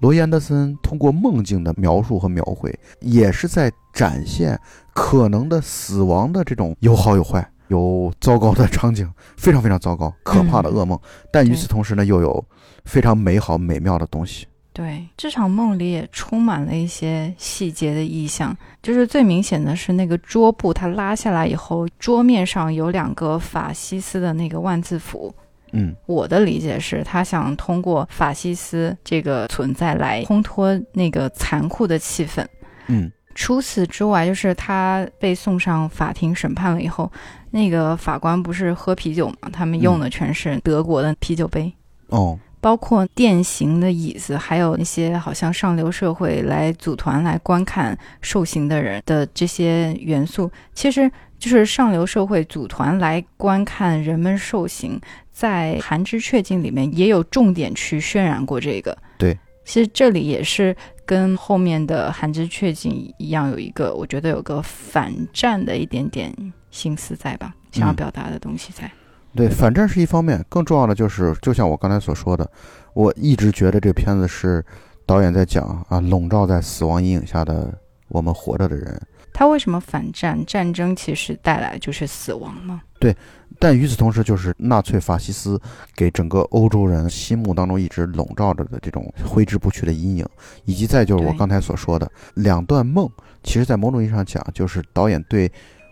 [0.00, 4.58] 罗伊安德森通过梦境的描述和描绘，也是在展现
[4.94, 10.98] 可能的死亡的这种有好有坏，有糟糕的场景，非常非常糟糕、可怕的噩梦，
[11.32, 12.44] 但与此同时呢，又有
[12.84, 14.46] 非常美好美妙的东西。
[14.74, 25.32] 对这场梦里也充满了一些细节的意象，就是最明显的是那个桌布，它拉下来以后，桌面上有两个法西斯的那个万字符。
[25.70, 32.44] 嗯，我的理解是他想通过法西斯这个存在来烘托那个残酷的气氛。
[32.88, 37.10] 嗯，除此之外，就是他被送上法庭审判了以后，
[37.52, 39.48] 那个法官不是喝啤酒嘛？
[39.52, 41.72] 他们用的全是德国的啤酒杯。
[42.08, 42.36] 哦。
[42.64, 54.98] 包括电刑的椅子，还有那些好像上流社会来组团来观看受刑的人的这些元素，其实就是上流社会组团来观看人们受刑，
[55.30, 58.96] 在《寒之雀境》里面也有重点去渲染过这个。
[59.18, 66.34] 对，其实这里也是跟后面的《寒之雀境》一样，有一个我觉得有个反战的一点点
[66.70, 68.90] 心思在吧，想要表达的东西在。
[69.36, 72.48] 对，反战是一方面，更重要的就是，就像我刚才所说的，
[72.92, 74.64] 我一直觉得这片子是
[75.04, 77.76] 导演在讲啊，笼罩在死亡阴影下的
[78.08, 79.00] 我们活着的人。
[79.32, 80.40] 他为什么反战？
[80.46, 82.80] 战争其实带来就是死亡吗？
[83.00, 83.16] 对，
[83.58, 85.60] 但与此同时，就是纳粹法西斯
[85.96, 90.24] 给整个欧洲人心目当中一直笼罩着的这种挥之不去的阴影，
[90.64, 93.10] 以及再就是我刚才所说的两段梦，
[93.42, 95.50] 其实在某种意义上讲，就是导演对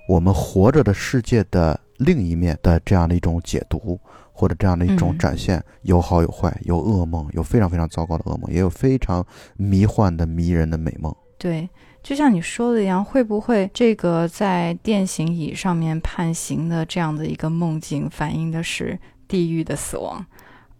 [0.08, 1.76] 我们活着的世界的。
[2.04, 3.98] 另一面的这样的一种解读，
[4.32, 9.24] 或者这样的一种展现，有好有坏，有噩梦，有非常非常糟糕的噩梦，也有非常
[9.56, 11.14] 迷幻的、迷人的美梦。
[11.38, 11.68] 对，
[12.02, 20.24] 就像你说的一样，会不会这个在电刑椅上面判刑的这样的一个梦境，反映的是地狱的死亡，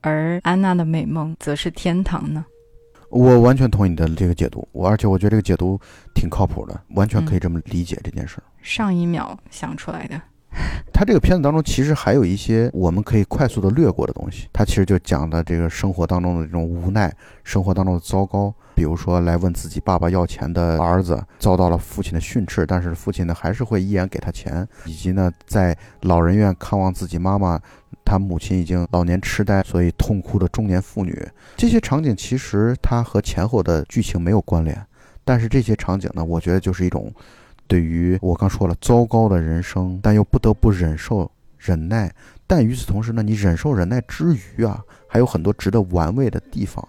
[0.01, 2.45] 而安娜的美梦则是天堂呢？
[3.11, 5.79] 我完全同意你的这个解读，我而且我觉得这个解读
[6.15, 8.39] 挺靠谱的，完全可以这么理解这件事。
[8.63, 10.19] 上一秒想出来的。
[10.93, 27.59] 他这个片子当中其实还有一些我们可以快速的略过的东西，他其实就讲的这个生活当中的这种无奈，生活当中的糟糕，比如说来问自己爸爸要钱的儿子遭到了父亲的训斥，但是父亲呢还是会依然给他钱，以及呢在老人院看望自己妈妈，
[28.05, 31.27] 他母亲已经老年痴呆，所以痛哭的中年妇女，
[31.57, 34.87] 这些场景其实它和前后的剧情没有关联，
[35.25, 37.11] 但是这些场景呢，我觉得就是一种。
[37.67, 42.13] 对于我刚说了糟糕的人生，但又不得不忍受忍耐，
[42.47, 46.87] 但与此同时呢，你忍受忍耐之余啊，还有很多值得玩味的地方，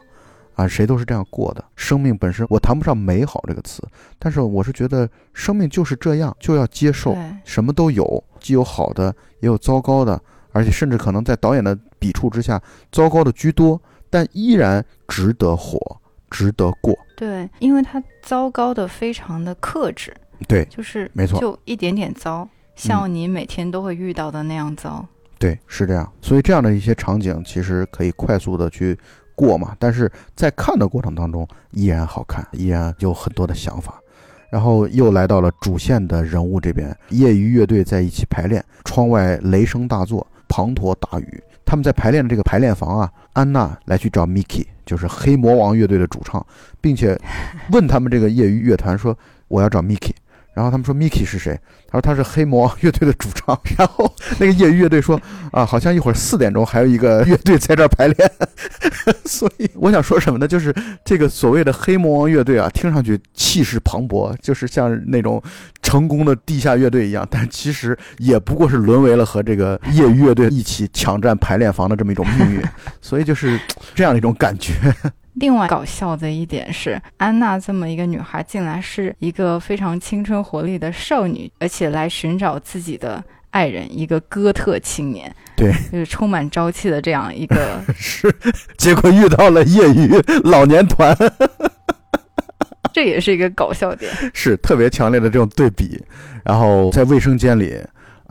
[0.55, 1.63] 啊，谁都是这样过的。
[1.75, 3.81] 生命本身，我谈不上美好这个词，
[4.19, 7.15] 但是我是觉得生命就是这样，就要接受，
[7.45, 10.19] 什么都有，既有好的，也有糟糕的，
[10.51, 12.61] 而且甚至可能在导演的笔触之下，
[12.91, 16.97] 糟糕的居多，但依然值得活，值得过。
[17.15, 20.13] 对，因为他糟糕的非常的克制。
[20.47, 25.05] 对，就是没错，就一点点糟，像你每天都会遇到的那样糟。
[25.39, 26.11] 对，是这样。
[26.21, 28.97] 所以这样的一些场景其实可以快速的去
[29.35, 33.99] 过嘛，但是在看的过程当中依然好看，依然有很多的想法。
[34.49, 41.43] 然后又来到了主线的人物这边，业余乐队在一起排练，窗外雷声大作，滂沱大雨。
[41.65, 46.45] 他们在排练的这个排练房啊，安娜来去找 Mickey，就是黑魔王乐队的主唱，
[46.79, 47.19] 并且
[47.71, 49.17] 问他们这个业余乐团说
[49.49, 50.11] ：“我要找 Mickey。”
[50.53, 51.59] 然后他们说 Miki 是谁？
[51.87, 53.59] 他说他是黑魔王乐队的主唱。
[53.77, 55.19] 然后那个业余乐队说
[55.51, 58.31] 啊，好像一会儿四点钟还有一个乐队在这儿排练。
[59.25, 60.47] 所以我想说什么呢？
[60.47, 60.73] 就是
[61.03, 65.41] 这个所谓的黑魔王乐队啊，听上去气势磅礴，就是像那种
[65.81, 72.61] 成功的地下乐队一样，但其实也不过是沦为了和这个业余乐队一起抢占排练房的这么一种命运。
[73.01, 73.59] 所以就是
[73.95, 74.73] 这样一种感觉。
[75.35, 87.81] 另外搞笑的一点是，安娜这么一个女孩，竟然是一个非常青春活力的少女，而且来寻找自己的爱人，一个哥特青年，对，就是充满朝气的这样一个。
[87.95, 88.33] 是，
[88.77, 90.09] 结果遇到了业余
[90.43, 91.17] 老年团，
[92.93, 95.99] 这也是一个搞笑点，是特别强烈的这种对比。
[96.45, 97.75] 然后在卫生间里。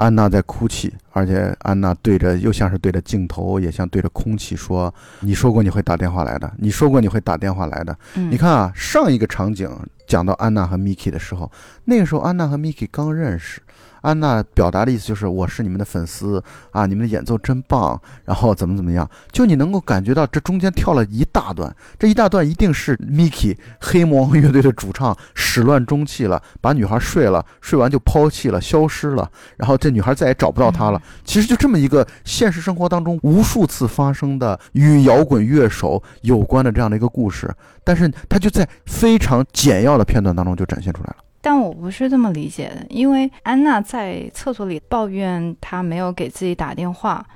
[0.02, 4.92] 安娜在哭泣，而且安娜对着又像是对着镜头，也像对着空气说
[5.22, 7.96] ：“你说过你会打电话来的，你说过你会打电话来的。”
[8.28, 9.70] 你看啊，上一个场景
[10.08, 11.48] 讲到安娜和 Miki 的时候，
[11.84, 13.62] 那个时候安娜和 Miki 刚认识。
[14.02, 19.08] 安娜表达的意思就是我是你们的粉丝啊，你们的演奏真棒，然后怎么怎么样？
[19.32, 31.00] 就你能够感觉到这中间跳了一大段，这一大段一定是 Miki 黑魔王乐队的主唱始乱终弃了，把女孩睡了，睡完就抛弃了，消失了，然后这女孩再也找不到他了。
[31.24, 37.48] 其实就这么一个现实生活当中无数次发生的与摇滚乐手有关的这样的一个故事，
[37.84, 41.16] 但是他就在非常简要的片段当中就展现出来了。
[41.44, 47.26] 但我不是这么理解的，因为安娜在厕所里抱怨她没有给自己打电话，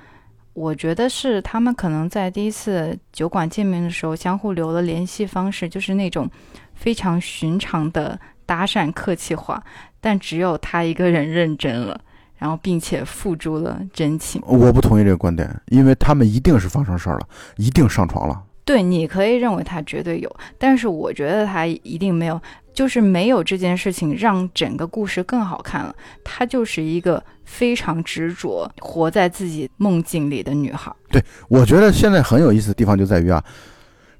[0.53, 6.27] 我觉得是他们可能在第一次酒馆见面的时候相互留了联系方式，就是那种
[6.73, 9.61] 非常寻常的搭讪客气话，
[9.99, 11.99] 但只有他一个人认真了，
[12.37, 14.41] 然后并且付诸了真情。
[14.47, 17.27] 我不同意这个观点，因为他们一定是发生事儿了，
[17.57, 18.41] 一定上床了。
[18.63, 22.41] 对，你可以认为他绝对有，但是我觉得他一定没有。
[22.77, 25.95] 就是没有这件事情让整个故事更好看了。
[26.23, 30.93] 她就是一个非常执着活在自己梦境里的女孩。
[31.09, 33.43] 对，我觉得现在很有意思的地方就在于啊，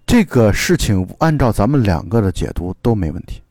[0.07, 3.43] 这个事情按照咱们两个的解读都没问题，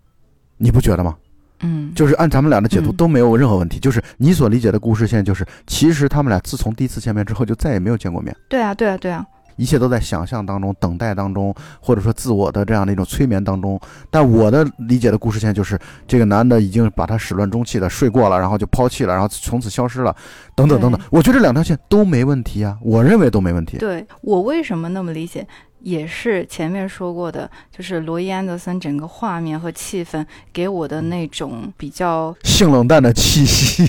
[0.56, 1.16] 你不觉得吗？
[1.60, 3.78] 嗯，就是按咱们俩的解读嗯都没有任何问题。
[3.78, 8.36] 就是你所理解的故事线，就是其实他们俩自从第一次见面之后就再也没有见过面。
[8.48, 9.24] 对啊，对啊，对啊，
[9.56, 13.80] 一切都在想象当中、等待当中，或者说自我的这样的一种催眠当中。
[14.10, 20.14] 但我的理解的故事线就是，这个男的已经把他始乱终弃的睡过了，然后就抛弃了，然后从此消失了，
[20.54, 21.00] 等等等等。
[21.10, 23.78] 我觉得这两条线都没问题啊，我认为都没问题。
[23.78, 25.46] 对我为什么那么理解，
[25.80, 33.88] 也是前面说过的，就是罗伊·安德森整个画面和气氛给我的那种比较，性冷淡的气息，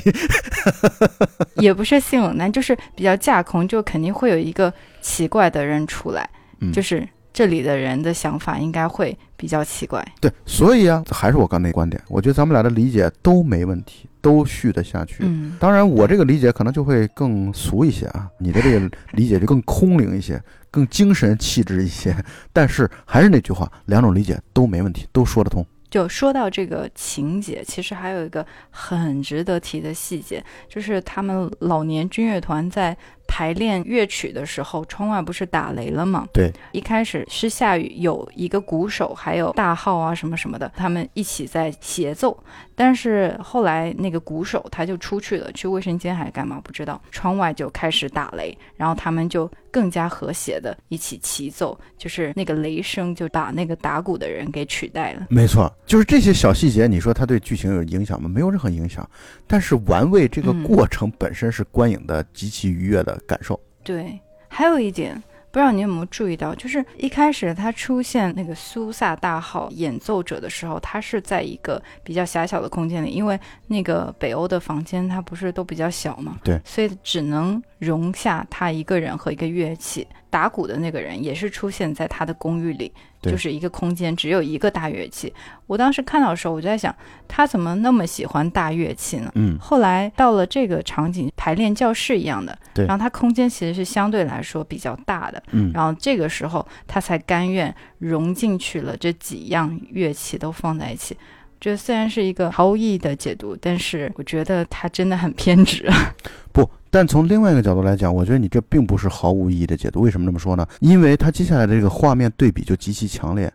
[1.57, 4.71] 也不是性冷淡，就是比较架空，就肯定会有一个
[5.07, 6.29] 奇怪的人出来，
[6.59, 10.05] 嗯就是这里的人的想法应该会比较奇怪。
[10.19, 15.19] 对，所以啊，还是我刚那观点，我觉得咱们俩的理解都没问题，都续得下去。
[15.21, 22.13] 嗯，当然，我这个理解可能就会更俗一些啊，你的这个理解就更空灵一些，更精神气质一些。
[22.51, 25.65] 但是还是那句话，两种理解都没问题，都说得通。
[25.89, 32.95] 就说到这个情节，其实还有一个很值得提的细节，就是他们老年军乐团在
[33.37, 36.27] 排练乐曲的时候，窗外不是打雷了吗？
[36.33, 42.35] 对，一开始是下雨，有一个鼓手还有大号啊什么什么的，他们一起在协奏。
[42.79, 55.25] 但是后来那个鼓手他就出去了，去卫生间还是干嘛不知道，窗外就开始打雷，然后他们就更加和谐的一起齐奏，就是那个雷声就把那个打鼓的人给取代了。
[55.27, 58.29] 没错，就是这些小细节，你说它对剧情有影响吗？
[58.29, 59.09] 没有任何影响。
[59.47, 63.59] 但是玩味这个嗯过程本身是观影的极其愉悦的感受。
[63.83, 65.19] 对，还有一点，
[65.49, 80.07] 不知道你有没有注意到，就是一开始他出现那个苏萨大号演奏者的时候，他是在一个比较狭小的空间里，因为那个北欧的房间它不是都比较小嘛，对，所以只能容下他一个人和一个乐器。
[80.29, 85.33] 打鼓的那个人也是出现在他的公寓里，就是一个空间，只有一个大乐器。
[85.65, 86.93] 我当时看到的时候，我就在想，
[87.29, 89.31] 他怎么那么喜欢大乐器呢？
[89.35, 101.17] 嗯，后来到了这个场景，排练教室一样的，对然后他空间其实是相对来说比较大的，嗯，然后这个时候他才甘愿融进去了这几样乐器都放在一起。
[101.59, 105.89] 这虽然是一个毫无意义的解读，但是我觉得他真的很偏执。
[106.53, 110.01] 不，但从另外一个角度来讲，我觉得你这并不是毫无意义的解读。
[110.01, 110.65] 为什么这么说呢？
[110.79, 113.53] 因为它接下来的这个画面对比就极其强烈。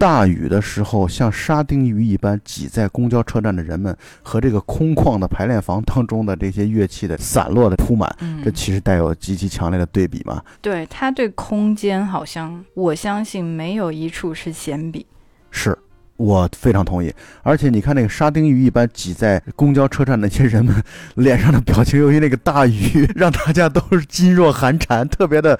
[0.00, 10.42] 大雨的时候，像沙丁鱼一般挤在公交车站的人们，和这个空旷的排练房当中的这些乐器的散落的铺满，嗯这其实带有极其强烈的对比嘛。
[10.60, 15.06] 对他对空间好像，我相信没有一处是闲笔。
[15.52, 15.78] 是
[16.16, 17.12] 我非常同意。
[17.42, 20.82] 而且你看那个沙丁鱼一般挤在公交车站那些人们
[21.14, 25.58] 脸上的表情，由于那个大雨让大家都是噤若寒蝉，特别的，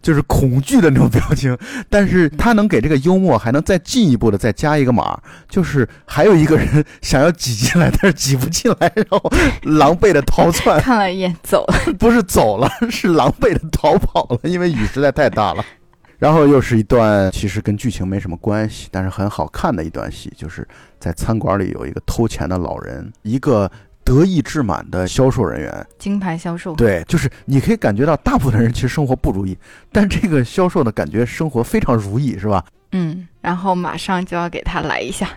[0.00, 1.56] 就是恐惧的那种表情。
[1.88, 9.32] 但是他能给这个幽默还能再进一步的再加一个码，就是还有一个人想要挤进来，但是挤不进来，然后
[9.62, 15.64] 狼狈的逃窜，看了一眼走了，不是走了，是狼狈的逃跑了，因为雨实在太大了。
[16.18, 20.66] 然后又是一段其实跟剧情没什么关系，但是很好看的一段戏，就是
[20.98, 23.70] 在餐馆里有一个偷钱的老人，一个
[24.04, 25.86] 得意志满的销售人员。
[25.98, 26.74] 金牌销售。
[26.74, 29.56] 对，就是你可以感觉到大部分人其实生活不如意，
[29.92, 32.64] 但这个销售呢感觉生活非常如意，是吧？
[32.92, 35.28] 嗯，然后马上就要给他来一下。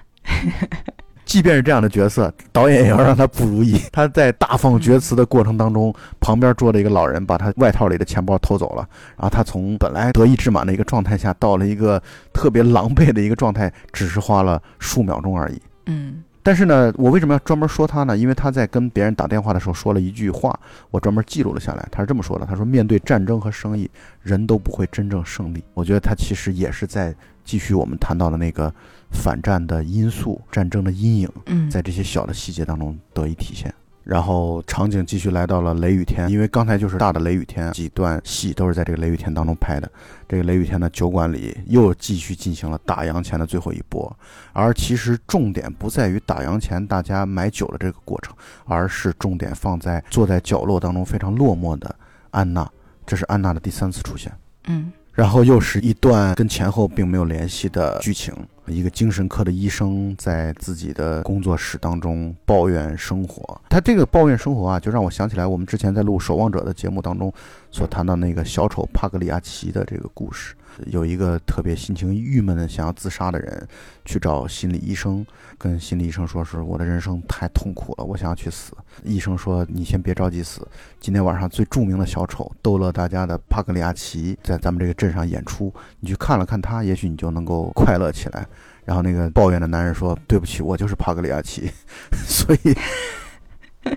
[1.31, 3.81] 即便是这样的角色，导演也要让他不如意。
[3.89, 8.85] 他在大放厥词的过程当中，旁边坐着一个老人，把他外套里的钱包偷走了。
[9.15, 12.03] 然后他从本来得意志满的一个状态下，到了一个
[12.33, 15.61] 特别狼狈的一个状态，只是花了数秒钟而已。
[15.85, 18.17] 嗯但是呢，我为什么要专门说他呢？
[18.17, 20.59] 因为他在跟别人打电话的时候说了一句话，
[20.89, 21.87] 我专门记录了下来。
[21.91, 23.89] 他是这么说的：“他说，面对战争和生意，
[24.21, 27.15] 人都不会真正胜利。”我觉得他其实也是在
[27.45, 28.73] 继续我们谈到的那个
[29.11, 31.29] 反战的因素、战争的阴影。
[31.45, 33.73] 嗯，在这些小的细节当中得以体现。
[34.03, 39.89] 然后场景继续来到了雷雨天，因为刚才就是大的雷雨天，几段戏都是在这个雷雨天当中拍的。
[40.27, 44.11] 这个雷雨天的酒馆里又继续进行了打烊前的最后一波，
[44.53, 48.35] 而其实重点不在于打烊前大家买酒的这个过程，
[48.65, 51.95] 而是重点放在坐在角落当中非常落寞的
[52.31, 52.67] 安娜。
[53.05, 54.31] 这是安娜的第三次出现。
[54.65, 54.91] 嗯
[55.21, 58.33] 然后又是一段跟前后并没有联系的剧情，
[58.65, 63.61] 一个精神科的医生在自己的工作室当中抱怨生活。
[63.69, 67.31] 他这个抱怨生活啊，就让我想起来我们之前在录《守望者》的节目当中
[67.69, 70.55] 所谈到那个小丑帕格里亚奇的这个故事。
[70.87, 73.67] 有一个特别心情郁闷的想要自杀的人，
[74.03, 75.23] 去找心理医生，
[75.61, 78.73] 跟心理医生说：“是我的人生太痛苦了，我想要去死。”
[79.05, 80.67] 医生说：“你先别着急死，
[80.99, 88.43] 今天晚上最著名的小丑逗乐大家的帕格里亚奇在咱们这个镇上演出，你去看了看他，也许你就能够快乐起来。”
[88.85, 91.69] 然后那个抱怨的男人说：“对不起，我就是帕格里亚奇。
[92.25, 92.75] ”所以，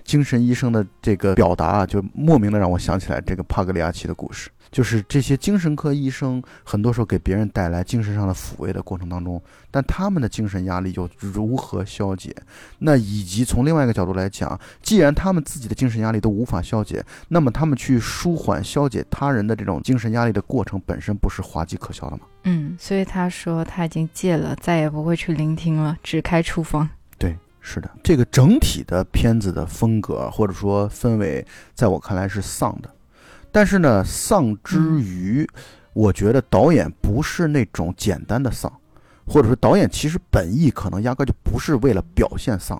[0.03, 4.51] 精神医生的这个表达啊，就莫名的让我想起来这个帕格里亚奇的故事。
[4.75, 12.35] 就是这些精神科医生，很多时候给别人带来精神上的抚慰的过程当中，但他们的精神压力又如何消解？
[12.79, 22.23] 那以及从另外一个角度来讲，既然他们自己的精神压力都无法消解，那么他们去舒缓消解他人的这种精神压力的过程本身不是滑稽可笑的吗？
[22.43, 26.89] 嗯，所以他说他已经戒了，再也不会去聆听了，只开处方。
[27.17, 32.89] 对，是的，这个整体的片子的风格或者说氛围，在我看来是丧的。
[33.55, 35.49] 但是呢，丧之余，
[35.93, 38.69] 我觉得导演不是那种简单的丧，
[39.25, 42.77] 或者说导演其实本意可能压根就不是为了表现丧，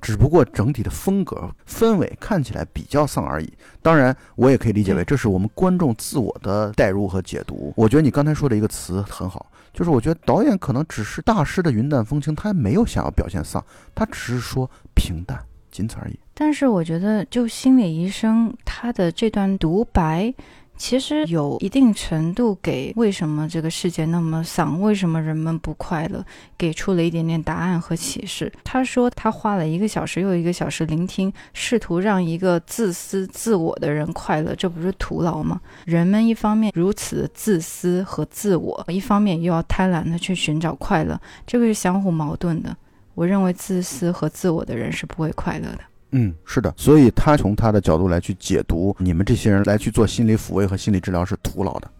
[0.00, 3.52] 只不过整体的风格氛围看起来比较丧而已。
[3.80, 7.72] 当然，我也可以理解为这是我们观众自我的代入和解读。
[7.76, 13.64] 我觉得你刚才说的一个词很好，就是我觉得导演可能只是大师的云淡风轻，他没有想要表现丧，
[13.94, 15.40] 他只是说平淡。
[15.76, 16.18] 仅此而已。
[16.32, 20.32] 但是我觉得，就心理医生他的这段独白，
[20.76, 26.22] 其实有一定程度给为什么这个世界那么丧，为什么人们不快乐，
[26.58, 28.52] 给出了一点点答案和启示。
[28.62, 35.58] 他说他花了一个小时又一个小时聆听，试图让一个自私自我的人快乐，这不是徒劳吗？
[35.86, 42.76] 人们一方面如此的自私和自我，一方面又要贪婪的去寻找快乐，这个是相互矛盾的。
[43.16, 45.80] 我认为自私和自我的人是不会快乐的。
[46.12, 51.90] 嗯，是的，所以他从他的角度来去解读，你们这些人来去做心理抚慰和心理治疗是徒劳的，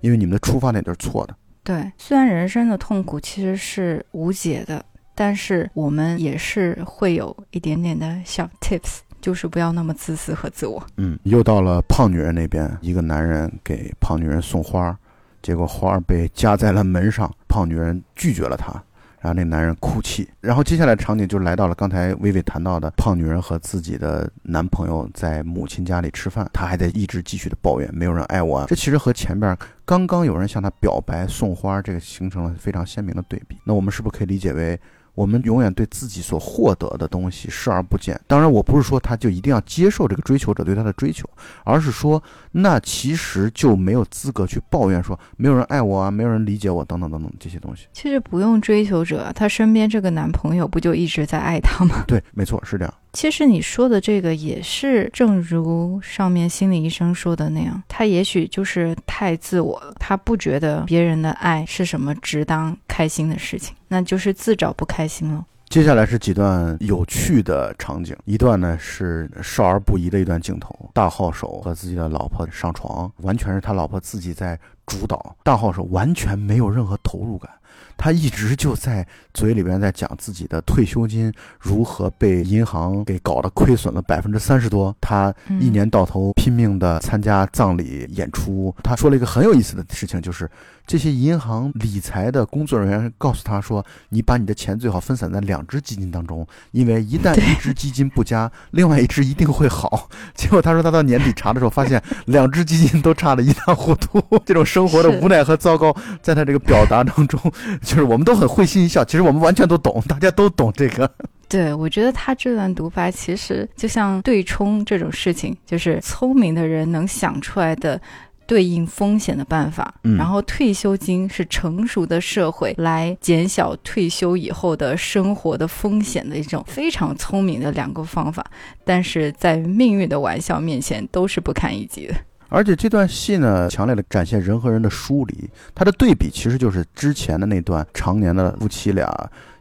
[0.00, 1.36] 因为你们的出发点就是错的。
[1.62, 4.82] 对，虽然人生的痛苦其实是无解的，
[5.14, 10.82] 但是我们也是会有一点点的小 tips，就是不要那么自私和自我。
[10.96, 14.96] 嗯，又到了胖女人那边，一个男人给胖女人送花，
[15.42, 18.82] 结果花被夹在了门上，胖女人拒绝了他。
[19.20, 28.66] 然后那男人哭泣，然后接下来场景就来到了刚才薇薇谈到的胖女人和自己的男朋友在母亲家里吃饭，她还在一直继续的抱怨没有人爱我啊。
[28.66, 29.54] 这其实和前边
[29.84, 33.58] 刚刚有人向她表白送花这个形成了非常鲜明的对比。
[33.64, 34.80] 那我们是不是可以理解为？
[35.14, 38.18] 我们永远对自己所获得的东西视而不见。
[38.26, 41.28] 当然，我不是说他就一定要接受这个追求者对他的追求，
[41.64, 47.86] 而是说，那其实就没有资格去抱怨说没有人爱我啊，没有人理解我等等等等这些东西。
[47.92, 52.04] 其实不用追求者，他身边这个男朋友不就一直在爱他吗？
[52.06, 52.94] 对，没错，是这样。
[53.12, 65.44] 其实你说的这个也是，正如上面心理医生说的那样，他也许就是太自我了，他不觉得别人的爱是什么值当开心的事情，那就是自找不开心了。
[65.68, 74.58] 接下来是几段有趣的场景，一段呢是少儿不宜的一段镜头，大号手和自己的老婆上床，完全是他老婆自己在
[74.90, 77.48] 主导，大号手完全没有任何投入感。
[77.96, 88.74] 他一直就在嘴里边在讲自己的退休金如何被银行给搞得亏损了百分之三十多，他一年到头拼命的参加葬礼演出。
[88.82, 90.50] 他说了一个很有意思的事情，就是
[90.86, 100.08] 这些银行理财的工作人员告诉他说：“你把你的钱最好分散在两只基金当中，因为一旦一只基金不佳，另外一只一定会好。
[100.34, 104.22] ”结果他说他到年底查的时候发现两只基金都差得一塌糊涂。
[104.46, 107.40] 这种生活的无奈和糟糕，在他这个表达当中。
[107.82, 111.10] 就是我们都很会心一笑，其实我们完全都懂， 大家都懂这个。
[111.48, 118.00] 对，我觉得他这段独白其实就像对冲这种事情，就是聪明的人能想出来的
[118.46, 119.92] 对应风险的办法。
[120.04, 128.46] 嗯，然后退休金是成熟的社会来减小退休以后的生活的风险的一种非常聪明的两个方法，
[128.84, 132.14] 但是在命运的玩笑面前都是不堪一击的。
[132.50, 135.48] 而且这段戏呢，强烈的展现人和人的疏离。
[135.74, 139.08] 它的对比其实就是之前的那段常年的夫妻俩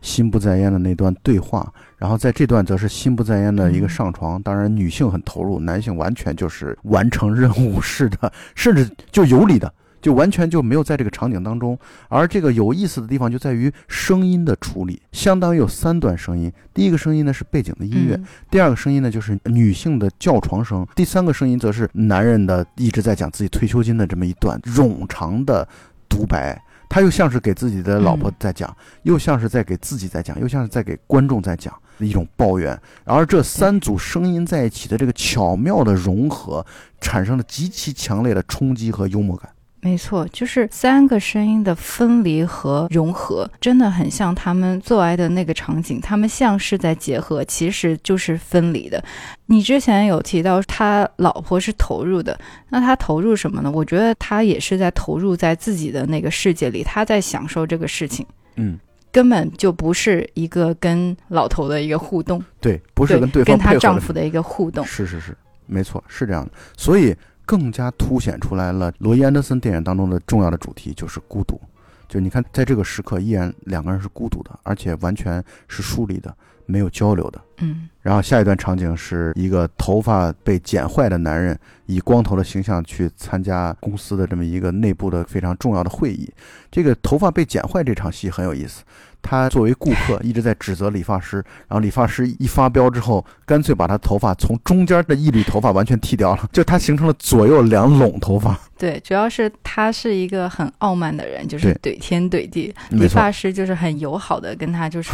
[0.02, 4.42] 心不在焉的那段对话，然后在这段则是心不在焉的一个上床。
[4.42, 9.72] 当然，女性很投入，男性完全就是完成任务似的，甚至就有理的。
[10.02, 11.78] 就完全就没有在这个场景当中，
[12.08, 16.52] 而这个有意思的地方就在于声音的处理，相当于有三段声音。
[16.74, 18.20] 第一个声音呢是背景的音乐，
[18.50, 25.68] 第二个声音呢就是女性的叫床声，第三个声音则是男人的一直在讲自己退休金的这么一段冗长的
[26.08, 26.62] 独白。
[26.92, 32.76] 他又像是给自己的老婆嗯在讲，又像是在给自己在讲，又像是在给观众在讲的一种抱怨。
[33.04, 36.66] 而这三组声音在一起的这个巧妙的融合，
[37.00, 39.48] 产生了极其强烈的冲击和幽默感。
[39.82, 49.02] 没错，就是三个声音的分离和融合，真的很像他们做爱的那个场景，他们像是在结合，其实就是分离的。
[49.46, 52.38] 你之前有提到他老婆是投入的，
[52.70, 53.72] 那他投入什么呢？
[53.72, 58.26] 我觉得他也是在投入在自己的那个世界里，他在享受这个事情，
[58.58, 58.78] 嗯，
[59.14, 64.86] 根本就不是一个跟老头的一个互动，对，不是跟对跟她方配合的丈夫的一个互动。
[64.86, 66.52] 是是是，没错，是这样的。
[66.76, 67.16] 所以
[67.50, 71.60] 更加凸显出来了罗伊·安德森电影当中的重要的主题就是孤独。
[72.08, 76.32] 就你看，在这个时刻，依然两个人是孤独的，而且完全是疏离的，
[76.68, 77.42] 没有交流的。
[77.58, 86.32] 嗯然后下一段场景是一个头发被剪坏的男人，以光头的形象去参加公司的这么一个内部的非常重要的会议。
[86.72, 88.84] 这个头发被剪坏这场戏很有意思，
[89.22, 98.58] 他作为顾客 一直在指责理发师，然后理发师一发飙之后，干脆把他头发从中间的一缕头发完全剃掉了， 就他形成了左右两拢头发。
[98.78, 102.74] 对，主要是他是一个很傲慢的人，就是怼天怼地。
[102.92, 105.12] 理发师就是很友好的跟他就是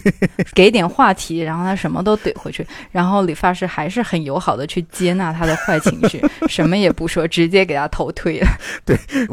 [0.54, 8.48] 给点话题，然后他什么都怼回去，然后理发师还是很友好的去接纳他的坏情绪，什么也不说，直接给他头推了。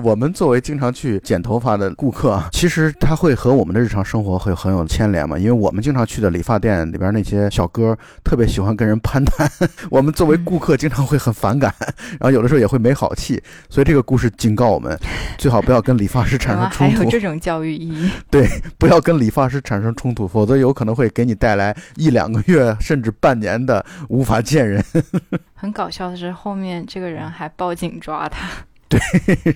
[0.04, 9.48] 我们作为经常去剪头发的顾客啊，其实他会和我们的日常生活会很有牵连嘛，因为我们经常去的理发店里边那些小哥特别喜欢跟人攀谈，
[9.92, 11.72] 我们作为顾客经常会很反感，
[12.20, 13.40] 然后有的时候也会没好气，
[13.70, 14.98] 所以这个故事警告我们，
[15.38, 18.10] 最好不要跟理发师产生冲突，还有这种教育意义。
[18.32, 18.50] 对
[18.80, 24.84] 不要跟理发师产生冲突，否则有可能会给你带来一两个月甚至半年的无法见人。
[25.54, 28.48] 很搞笑的是，后面这个人还报警抓他。
[28.88, 29.00] 对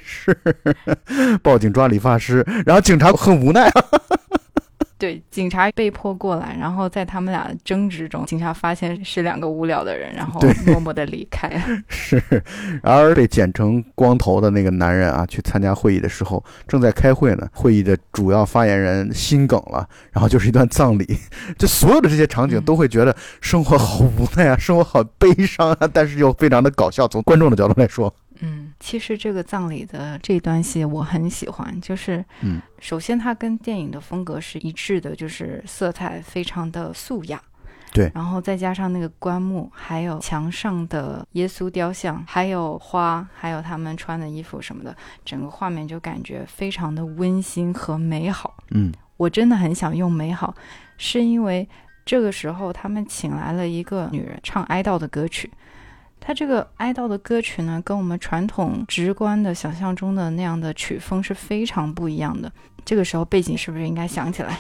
[0.06, 0.38] 是
[1.42, 3.68] 报警抓理发师，然后警察很无奈。
[5.04, 11.62] 对，警察被迫过来，然后在他们俩争执中，警察发现是两个无聊的人，然后默默的离开。
[11.90, 12.24] 是，
[12.82, 17.46] 然而被剪成光头的那个男人啊，去参加会议的时候，正在开会呢。
[17.52, 21.18] 会议的主要发言人心梗了，然后就是一段葬礼。
[21.58, 27.06] 就所有的这些场景，嗯都会觉得生活好无奈啊，生活好悲伤啊，但是又非常的搞笑。
[27.10, 28.16] 从观众的角度来说，
[28.46, 37.42] 嗯，其实这个葬礼的这段戏我很喜欢，就是，嗯，首先它跟电影的风格是一致的，就是色彩非常的素雅，
[37.94, 48.58] 对然后再加上那个棺木，还有墙上的耶稣雕像，还有花，还有他们穿的衣服什么的，整个画面就感觉非常的温馨和美好。
[48.72, 50.54] 嗯，我真的很想用美好，
[50.98, 51.66] 是因为
[52.06, 55.50] 这个时候他们请来了一个女人唱哀悼的歌曲。
[56.26, 62.50] 它这个哀悼的歌曲呢，跟我们传统直观的想象中的那样的曲风是非常不一样的。
[62.86, 64.58] 这个时候背景是不是应该响起来？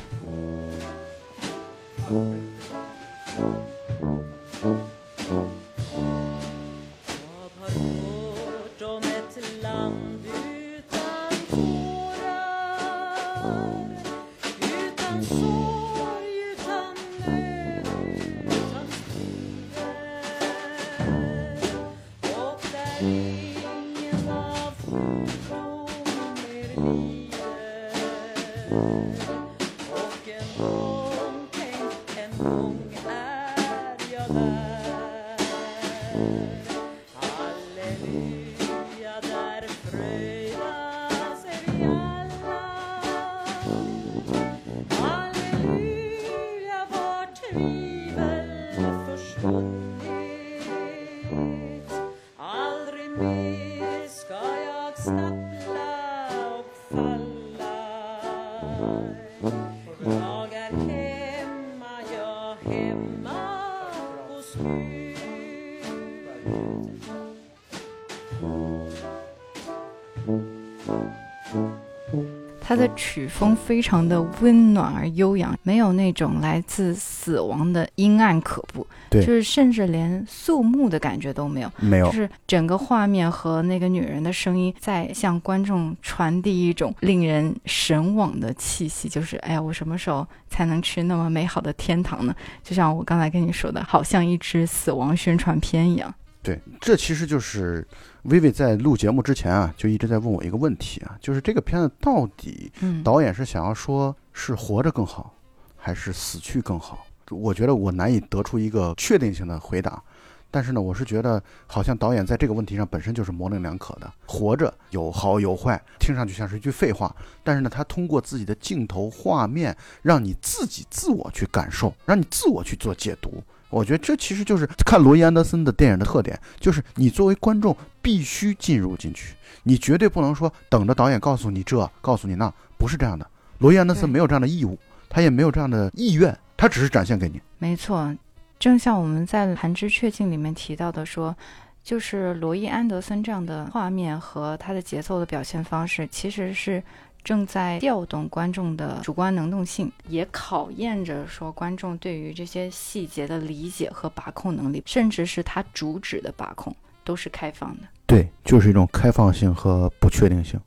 [73.13, 81.71] 曲风非常的温暖而悠扬，没有那种来自死亡的阴暗可怖，对就是甚至连肃穆的感觉都没有。
[81.77, 92.35] 没有就，是整个画面和那个女人的声音在向观众传递一种令人神往的气息，就是哎呀，我什么时候才能去那么美好的天堂呢？
[92.63, 96.11] 就像我刚才跟你说的，好像一支死亡宣传片一样。
[96.41, 97.87] 对，这其实就是
[98.23, 105.33] 薇薇在录节目之前啊，就一直在问我一个问题啊，就是这个片子到底嗯，导演是想要说是活着更好，
[105.75, 107.05] 还是死去更好？
[107.29, 110.01] 我觉得我难以得出一个确定性的回答。
[110.49, 114.09] 但是呢，我是觉得好像导演在这个问题上本身就是模棱两可的。
[114.25, 117.13] 活着有好有坏，听上去像是一句废话，
[117.43, 123.43] 但是呢，他通过自己的镜头画面，让你自己自我去感受，让你自我去做解读。
[123.73, 133.25] 我觉得这其实就是看罗伊·安德森的电影的特点，就是你作为观众必须进入进去，你绝对不能说等着导演告诉你这，告诉你那，不是这样的。
[133.57, 134.77] 罗伊·安德森没有这样的义务，
[135.09, 137.41] 他也没有这样的意愿，他只是展现给你。
[137.57, 138.15] 没错，
[138.59, 141.35] 正像我们在《寒之确境》里面提到的说，
[141.83, 146.83] 就是罗伊·安德森这样的画面和他的节奏的表现方式，其实是
[147.23, 157.83] 正在调动观众的主观能动性，也考验着说观众对于这些细节的理解和把控能力，甚至是他主旨的把控，都是开放的。
[158.05, 160.59] 对，就是一种开放性和不确定性，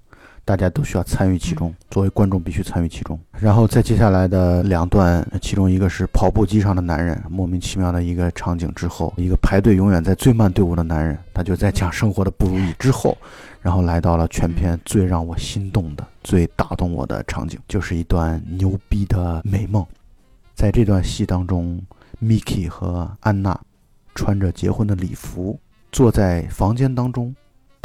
[0.47, 3.19] 大家都需要参与其中，作为观众必须参与其中。
[3.41, 13.19] 然后在接下来的两段，其中一个是跑步机上的男人，莫名其妙的一个场景之后，一个排队永远在最慢队伍的男人，他就在讲生活的不如意之后，
[13.61, 19.85] 然后来到了全片最让我心动的、最打动我的场景，就是一段牛逼的美梦。
[20.55, 21.83] 在这段戏当中
[22.23, 23.61] ，Miki 和安娜
[24.15, 25.59] 穿着结婚的礼服，
[25.91, 27.35] 坐在房间当中。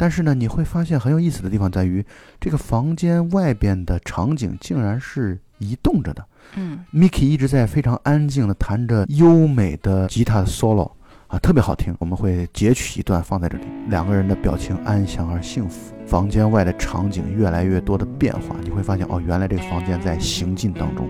[0.02, 2.04] 但是呢，你会发现很有意思的地方在于，
[2.40, 6.26] 这个房间外边的场景竟然是移动着的。
[6.56, 10.90] 嗯，Mickey 一直在非常安静的弹着优美的吉他 solo
[11.28, 11.94] 啊，特别好听。
[12.00, 15.94] 我们会截取一段放在这里，两个人的表情安详而幸福。
[16.04, 21.08] 房间外的场景越来越多的变化，你会发现哦，原来这个房间在行进当中，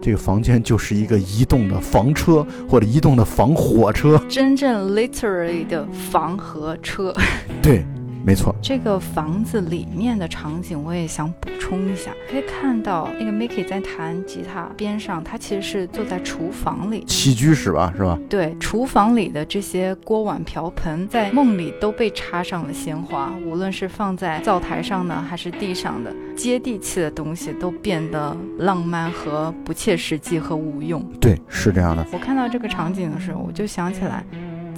[0.00, 4.16] 这个房间就是一个移动的房车或者移动的房火车。
[4.28, 7.12] 真正 literally 的房和车。
[7.60, 7.84] 对，
[8.24, 12.10] 没错，这个房子里面的场景，我也想补充一下。
[12.30, 17.04] 可以看到那个 Mickey 在弹吉他，边上他其实是坐在厨房里。
[17.04, 18.18] 起居室吧，是吧？
[18.28, 31.02] 对，厨房里的这些锅碗瓢盆，在梦里都被插上了鲜花，无论是放在灶台上呢，还是地上的，接地气的东西都变得浪漫和不切实际和无用。
[31.20, 32.06] 对，是这样的。
[32.12, 34.22] 我看到这个场景的时候，我就想起来，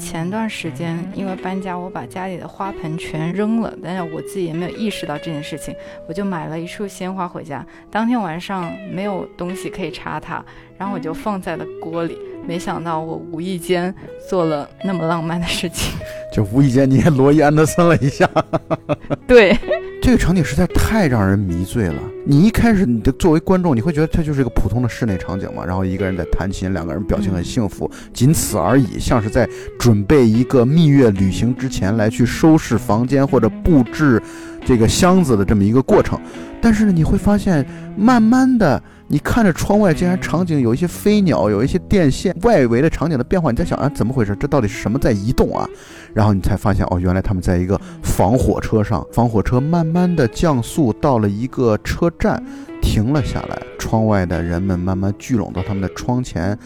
[0.01, 5.75] 前段时间因为搬家，我把家里的花盆全扔了，但是我自己也没有意识到这件事情，
[6.09, 7.65] 我就买了一束鲜花回家。
[7.91, 10.43] 当天晚上没有东西可以插它，
[10.79, 12.19] 然后我就放在了锅里。
[12.47, 13.95] 没想到我无意间
[14.27, 15.95] 做了那么浪漫的事情。
[16.33, 18.29] 就无意间你也罗伊安德森了一下，
[19.29, 19.55] 对，
[20.01, 22.03] 这个场景实在太让人迷醉了。
[22.31, 29.49] 你一开始你的作为观众，你会觉得它就是一个普通的室内场景嘛，然后一个人在弹琴，两个人表情很幸福，仅此而已，像是在
[29.81, 34.23] 准备一个蜜月旅行之前来去收拾房间或者布置
[34.65, 36.17] 这个箱子的这么一个过程。
[36.61, 37.67] 但是呢，你会发现，
[37.97, 44.37] 慢慢的，你看着窗外竟然场景有一些飞鸟，有一些电线，外围的场景的变化，你在想啊，怎么回事？
[44.39, 45.69] 这到底是什么在移动啊？
[46.15, 52.43] 然后你才发现，哦，原来他们在一个防火车上，防火车慢慢的降速到了一个车站，
[52.83, 56.59] 停了下来，窗外的人们慢慢聚拢到他们的窗前，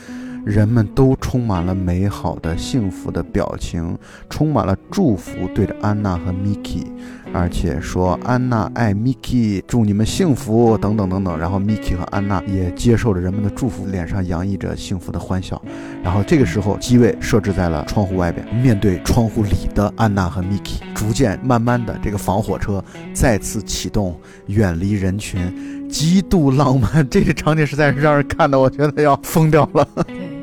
[0.44, 3.96] 人们都充满了美好的、幸福的表情，
[4.28, 6.86] 充满了祝福，对着安娜和 Miki，
[7.34, 11.36] 而且说安娜爱 Miki，祝你们幸福等等等等。
[11.36, 15.60] 然后 Miki 和安娜也接受着人们的祝福，脸上洋溢着幸福的欢笑。
[16.02, 22.82] 然后这个时候，机位设置在了窗户外边，面对窗户里的安娜和 Miki，逐渐慢慢的，这个防火车
[23.12, 24.16] 再次启动，
[24.46, 27.04] 远离人群，极度浪漫。
[27.10, 29.88] 这个场景实在是让人看的，我觉得要疯掉了。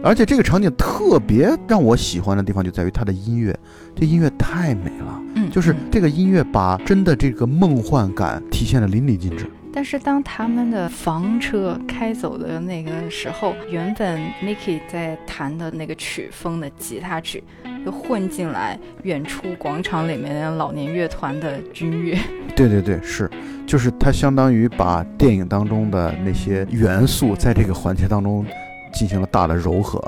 [0.03, 3.57] 而且这个场景特别让我喜欢的地方就在于它的音乐，
[3.95, 5.20] 这音乐太美了。
[5.35, 9.49] 嗯，就是嗯这个音乐把真的这个梦幻感体现的淋漓尽致。
[9.73, 17.41] 但是当他们的房车开走的那个时候，原本 Mickey 在弹的那个曲风的吉他曲，
[17.85, 22.17] 又混进来远处广场里面的老年乐团的军乐。
[22.53, 23.29] 对对对，是，
[23.65, 28.45] 就是它相当于把电影当中的那些元素在这个环节当中
[28.91, 30.03] 进行了大的糅合。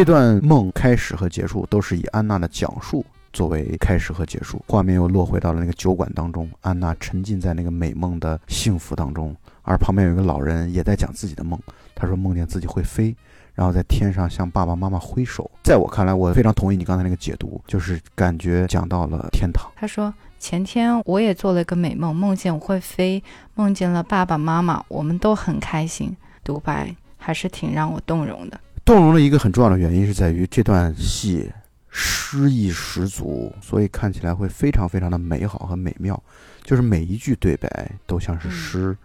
[0.00, 11.60] 这段梦开始和结束都是以安娜的讲述作为开始和结束，画面又落回到了那个酒馆当中，安娜沉浸在那个美梦的幸福当中，而旁边有一个老人也在讲自己的梦，
[11.94, 13.14] 他说梦见自己会飞。
[13.54, 19.70] 然后在天上向爸爸妈妈挥手，在我看来，我非常同意你刚才那个解读，就是感觉讲到了天堂。
[19.76, 23.22] 他说前天我也做了一个美梦，梦见我会飞，
[23.54, 26.16] 梦见了爸爸妈妈，我们都很开心。
[26.42, 28.58] 独白还是挺让我动容的。
[28.90, 31.48] 动容的一个很重要的原因是在于这段戏
[31.90, 36.20] 诗意十足，所以看起来会非常非常的美好和美妙，
[36.64, 38.96] 就是每一句对白都像是诗。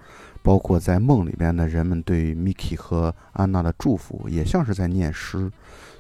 [0.41, 5.51] 包括在梦里边的人们对 Miki 和安娜的祝福，也像是在念诗，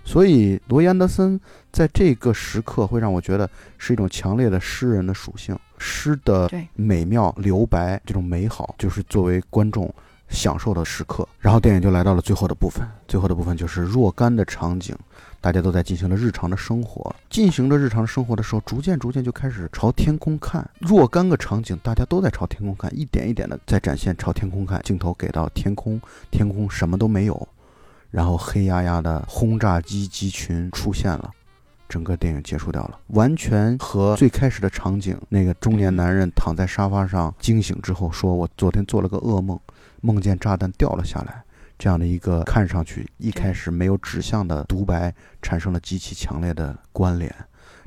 [0.03, 1.39] 所以罗伊安德森
[1.71, 9.93] 在这个时刻会让我觉得是一种强烈的诗人的属性，诗的美妙留白，这种美好就是作为观众
[10.29, 11.27] 享受的时刻。
[11.39, 14.95] 然后电影就来到了最后的部分，最后的部分就是若干的场景。
[15.41, 20.67] 大家都在进行了日常的生活，进行着日常生活的时候，逐渐逐渐就开始朝天空看。
[20.79, 24.81] 若干个场景，大家都在朝天空看，一点一点的在展现朝天空看。
[24.81, 26.01] 镜头给到天空，
[26.31, 27.47] 天空什么都没有，
[28.09, 31.29] 然后黑压压的轰炸机机群出现了，
[31.87, 39.59] 整个电影结束掉了，完全和最开始的场景，那个中年男人躺在沙发上惊醒之后说：“我昨天做了个噩梦，
[40.05, 41.43] 梦见炸弹掉了下来。”
[41.77, 47.33] 这样的一个看上去一开始没有指向的独白，产生了极其强烈的关联。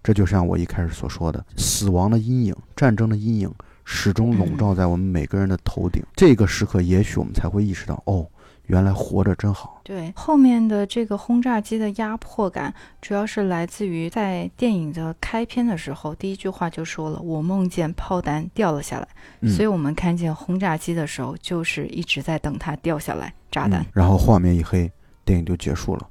[0.02, 3.50] 这就像我一开始所说的，死亡的阴影、战争的阴影
[3.84, 6.02] 始终笼罩在我们每个人的头顶。
[6.14, 8.26] 这个时刻，也许我们才会意识到，哦。
[8.68, 9.80] 原来活着真好。
[9.82, 19.08] 对，后面的这个轰炸机的压迫感，主要是来自于在电影的开篇的时候，第一句话就说了：“我梦见炮弹掉了下来。”
[19.48, 23.84] 所以，我们看见轰炸机的时候，就是一直在等它掉下来炸弹。
[23.92, 24.90] 然后画面一黑，
[25.24, 26.06] 电影就结束了。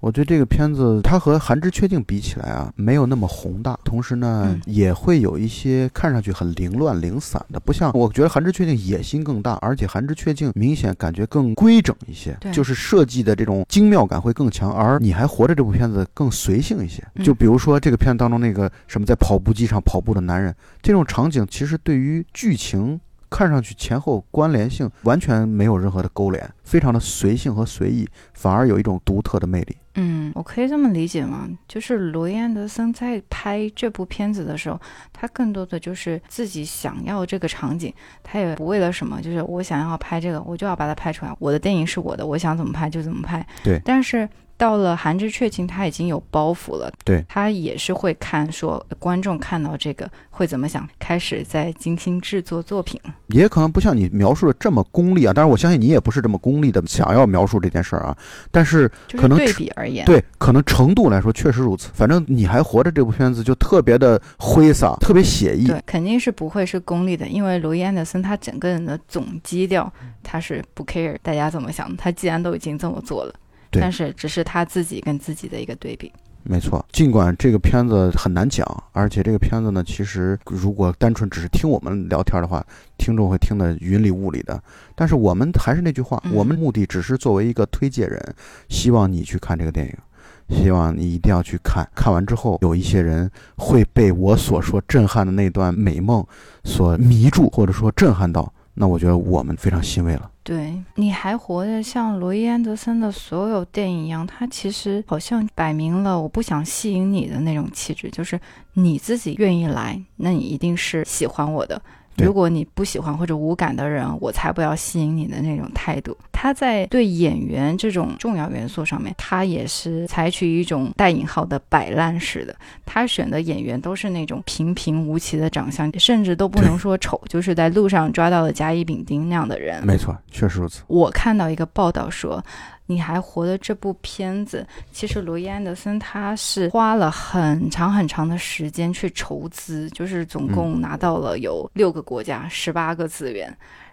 [0.00, 14.72] 我觉得这个片子它和《寒枝确定》比起来啊，没有那么宏大，同时呢，也会有一些看上去很凌乱、零散的，不像我觉得《寒枝确定》野心更大，而且《寒枝确定》明显感觉更规整一些，就是设计的这种精妙感会更强。
[14.72, 23.00] 而《你还活着》这部片子更随性一些，就比如说这个片子当中那个什么在跑步机上跑步的男人，这种场景其实对于剧情。
[23.30, 29.76] 看上去前后关联性完全没有任何的勾连，非常的随性和随意，反而有一种独特的魅力。
[30.00, 31.48] 嗯，我可以这么理解吗？
[31.66, 34.80] 就是罗伊安德森在拍这部片子的时候，
[35.12, 37.92] 他更多的就是自己想要这个场景，
[38.22, 41.34] 他也不为了什么，就是我想要拍这个，我就要把它拍出来。
[41.38, 43.44] 我的电影是我的，我想怎么拍就怎么拍。
[43.62, 44.28] 对，但是。
[44.58, 46.92] 到了寒之确定，他已经有包袱了。
[47.04, 53.00] 对他也是会看，说观众看到这个会怎么想，开始在精心制作作品。
[53.28, 58.16] 也可能不像你描述的这么功利啊，当然我相信你也不是这么功利的想要描述这件事儿啊。
[58.50, 61.90] 但是可能对比而言，对可能程度来说确实如此。
[61.94, 65.68] 反正你还活着这部片子就特别的挥洒，特别写意。
[65.68, 69.92] 对，肯定是不会是功利的，因为罗伊安德森他整个人的总基调
[70.24, 73.32] 他是不 care 大家怎么想，他既然都已经这么做了。
[73.70, 76.12] 但是只是他自己跟自己的一个对比，
[76.42, 76.84] 没错。
[76.92, 82.64] 尽管这个片子很难讲，而且这个片子呢，其实如果单纯只是听我们聊天的话，
[82.96, 84.62] 听众会听得云里雾里的。
[84.94, 88.34] 但是我们还是那句话，我们目的只是作为一个推介人，
[88.68, 91.86] 希望你去看这个电影，希望你一定要去看。
[91.94, 96.26] 看完之后，有一些人会被我所说震撼的那段美梦
[96.64, 98.50] 所迷住，或者说震撼到。
[98.78, 100.30] 那我觉得我们非常欣慰了。
[100.42, 108.40] 对，你还活着，像罗伊安德森的所有电影一样，他其实好像摆明了我不想吸引你的那种气质，就是
[108.74, 111.82] 你自己愿意来，那你一定是喜欢我的。
[112.24, 116.16] 如果你不喜欢或者无感的人，我才不要吸引你的那种态度。
[116.32, 122.54] 他在对演员这种重要元素上面，他也是采取一种带引号的摆烂式的。
[122.84, 129.84] 他选的演员都是那种平平无奇的长相，甚至都不能说丑，就是在路上抓到了甲乙丙丁那样的人。
[129.86, 130.82] 没错，确实如此。
[130.86, 132.44] 我看到一个报道说。
[132.88, 143.46] 你还活的这部片子，其实罗伊安德森他是花了很长很长的时间去筹资，就是总共拿到了有六个国家十八个资源，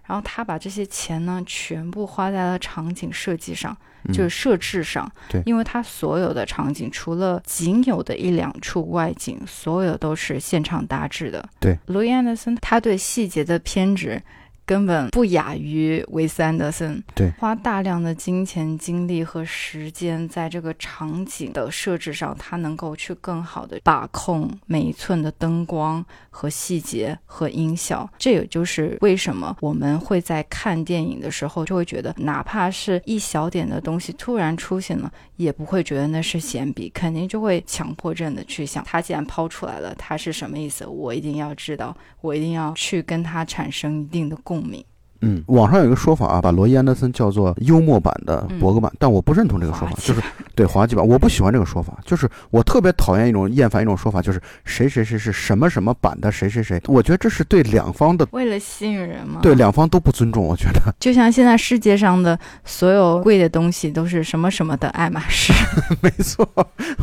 [0.05, 3.75] 然后他把这些钱呢全部花在了场景设计上，
[4.13, 5.11] 就是设置上。
[5.27, 11.45] 对，因为他所有的场景，除了仅有的一两处外景，所有都是现场搭制的。
[11.59, 14.21] 对，罗伊安德森他对细节的偏执。
[14.65, 17.03] 根本不亚于维斯安德森。
[17.13, 28.09] 对花大量的金钱、精力和时间在这个场景的设置上，他能够去更好的把控每一寸的灯光和细节和音效。
[28.17, 40.85] 这也就是为什么我们会在看电影的时候就会觉得，哪怕是一小点的东西突然出现了，也不会觉得那是闲笔，肯定就会强迫症的去想，他既然抛出来了，他是什么意思？
[40.85, 44.94] 我一定要知道，我一定要去跟他产生一定的共共鸣。
[45.25, 48.59] 嗯，网上有一个说法啊，把罗伊安德森叫做幽默版的嗯。
[48.59, 50.21] 伯格曼，但我不认同这个说法就是
[50.55, 60.81] 对滑稽版，我不喜欢这个说法，就是我特别讨厌一种厌烦一种说法，就是谁谁谁是什么什么版的谁谁谁，我觉得这是对两方的为了吸引人嘛，对两方都不尊重，我觉得。
[60.99, 65.51] 就像现在世界上的所有贵的东西都是什么什么的爱马仕，
[66.01, 66.47] 没错，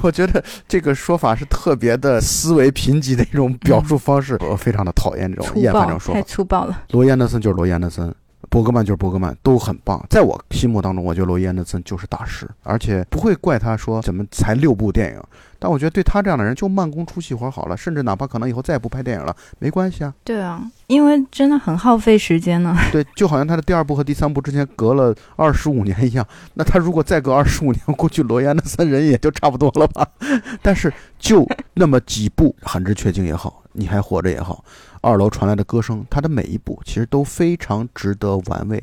[0.01, 6.21] 我觉得这个说法是特别的思维贫瘠的一种表述方式，我非常的讨厌这种厌烦这种说法。
[6.21, 6.83] 太粗暴了。
[6.91, 8.12] 罗伊安德森就是罗伊安德森，
[8.53, 10.05] 伯格曼就是伯格曼，都很棒。
[10.11, 15.23] 在我心目当中，我觉得罗伊安德森就是大师，而且不会怪他说怎么才六部电影。
[15.59, 20.13] 但我觉得对他这样的人，就慢工出细活好了，甚至哪怕可能以后再也不拍电影了，没关系啊。
[20.23, 22.77] 对啊，因为真的很耗费时间呢。
[22.93, 26.27] 对，就好像他的第二部和第三部之间隔了二十五年一样。
[26.53, 30.07] 那他如果再隔二十五年，估计罗伊安德森人也就差不多了吧。
[30.61, 34.63] 但是就那么几部，《寒之缺镜》也好，《你还活着》也好，
[35.03, 38.83] 《二楼传来的歌声》，他的每一部其实都非常值得玩味。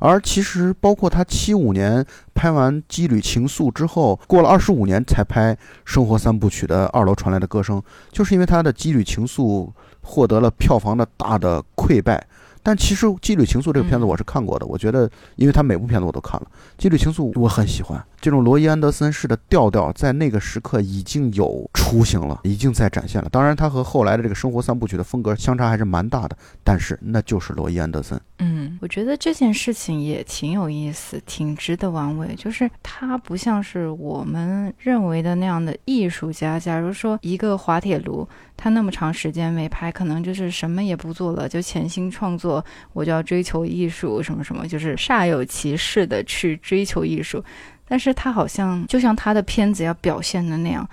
[0.00, 2.04] 而其实包括他七五年
[2.34, 5.54] 拍完《羁旅情愫》之后，过了二十五年才拍
[5.84, 7.78] 《生活三部曲》的《二楼传来的歌声》，
[8.10, 9.66] 就是因为他的《羁旅情愫》
[10.00, 12.26] 获得了票房的大的溃败。
[12.60, 16.46] 但其实《羁旅情愫》这个片子嗯我是看过的，我觉得，因为他每部片子我都看了，
[16.82, 18.04] 《羁旅情愫》我很喜欢。
[18.20, 23.28] 这种罗伊安德森式的调调，在那个时刻已经有雏形了，已经在展现了。
[23.30, 28.20] 当然，他和后来的这个《生活三部曲》的风格相差还是蛮大的，但是那就是罗伊安德森。
[28.40, 32.34] 嗯，我觉得这件事情也挺有意思，挺值得玩味。
[32.36, 36.58] 就是他不像是我们认为的那样的艺术家。
[36.58, 47.42] 假如说一个滑铁卢，他那么长时间没拍，可能就是什么也不做了，就潜心创作，我就要追求艺术，什么什么，就是煞有其事的去追求艺术。
[47.88, 50.86] 但是他好像就像他的片子要表现的那样。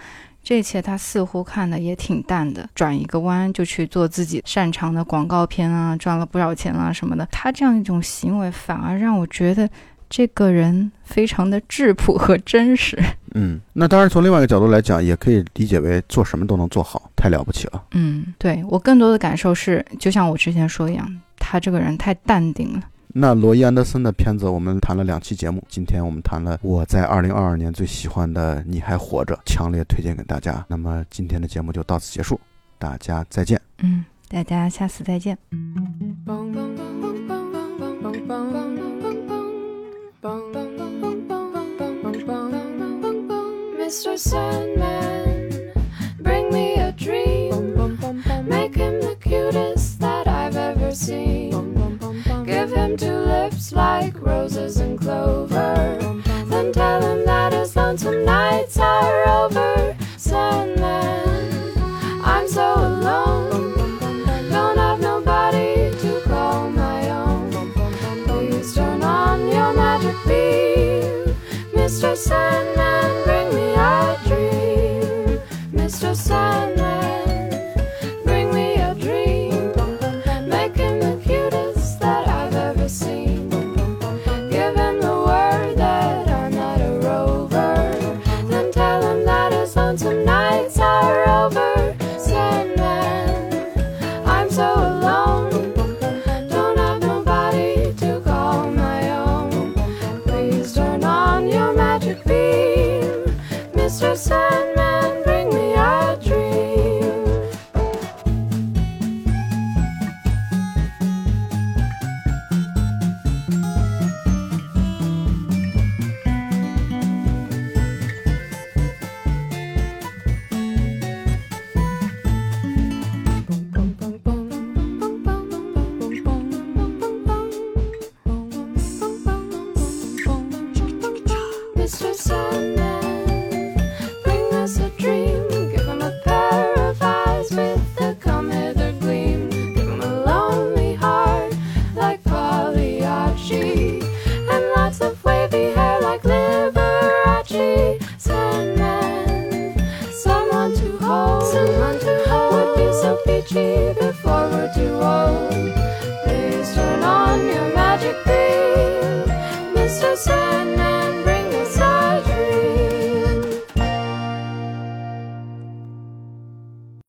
[0.48, 7.28] 这一切他似乎看的也挺淡的，转一个弯就去做自己擅长的广告片啊，赚了不少钱啊什么的。
[7.32, 9.68] 他这样一种行为，反而让我觉得
[10.08, 12.96] 这个人非常的质朴和真实。
[13.34, 17.84] 嗯，那当然从另外一个角度来讲，也可以理解为做什么都能做好，太了不起了。
[17.94, 22.84] 嗯，对我更多的感受是，就像我之前说一样，他这个人太淡定了。
[23.18, 25.64] 那罗伊安德森的片子，我们谈了两期节目。
[25.70, 30.66] 今天我们谈了我在二零二二年最喜欢的《你还活着》，强烈推荐给大家。
[30.68, 32.38] 那么今天的节目就到此结束，
[32.78, 33.58] 大家再见。
[33.80, 35.38] 嗯，大家下次再见。
[43.80, 44.18] Mr.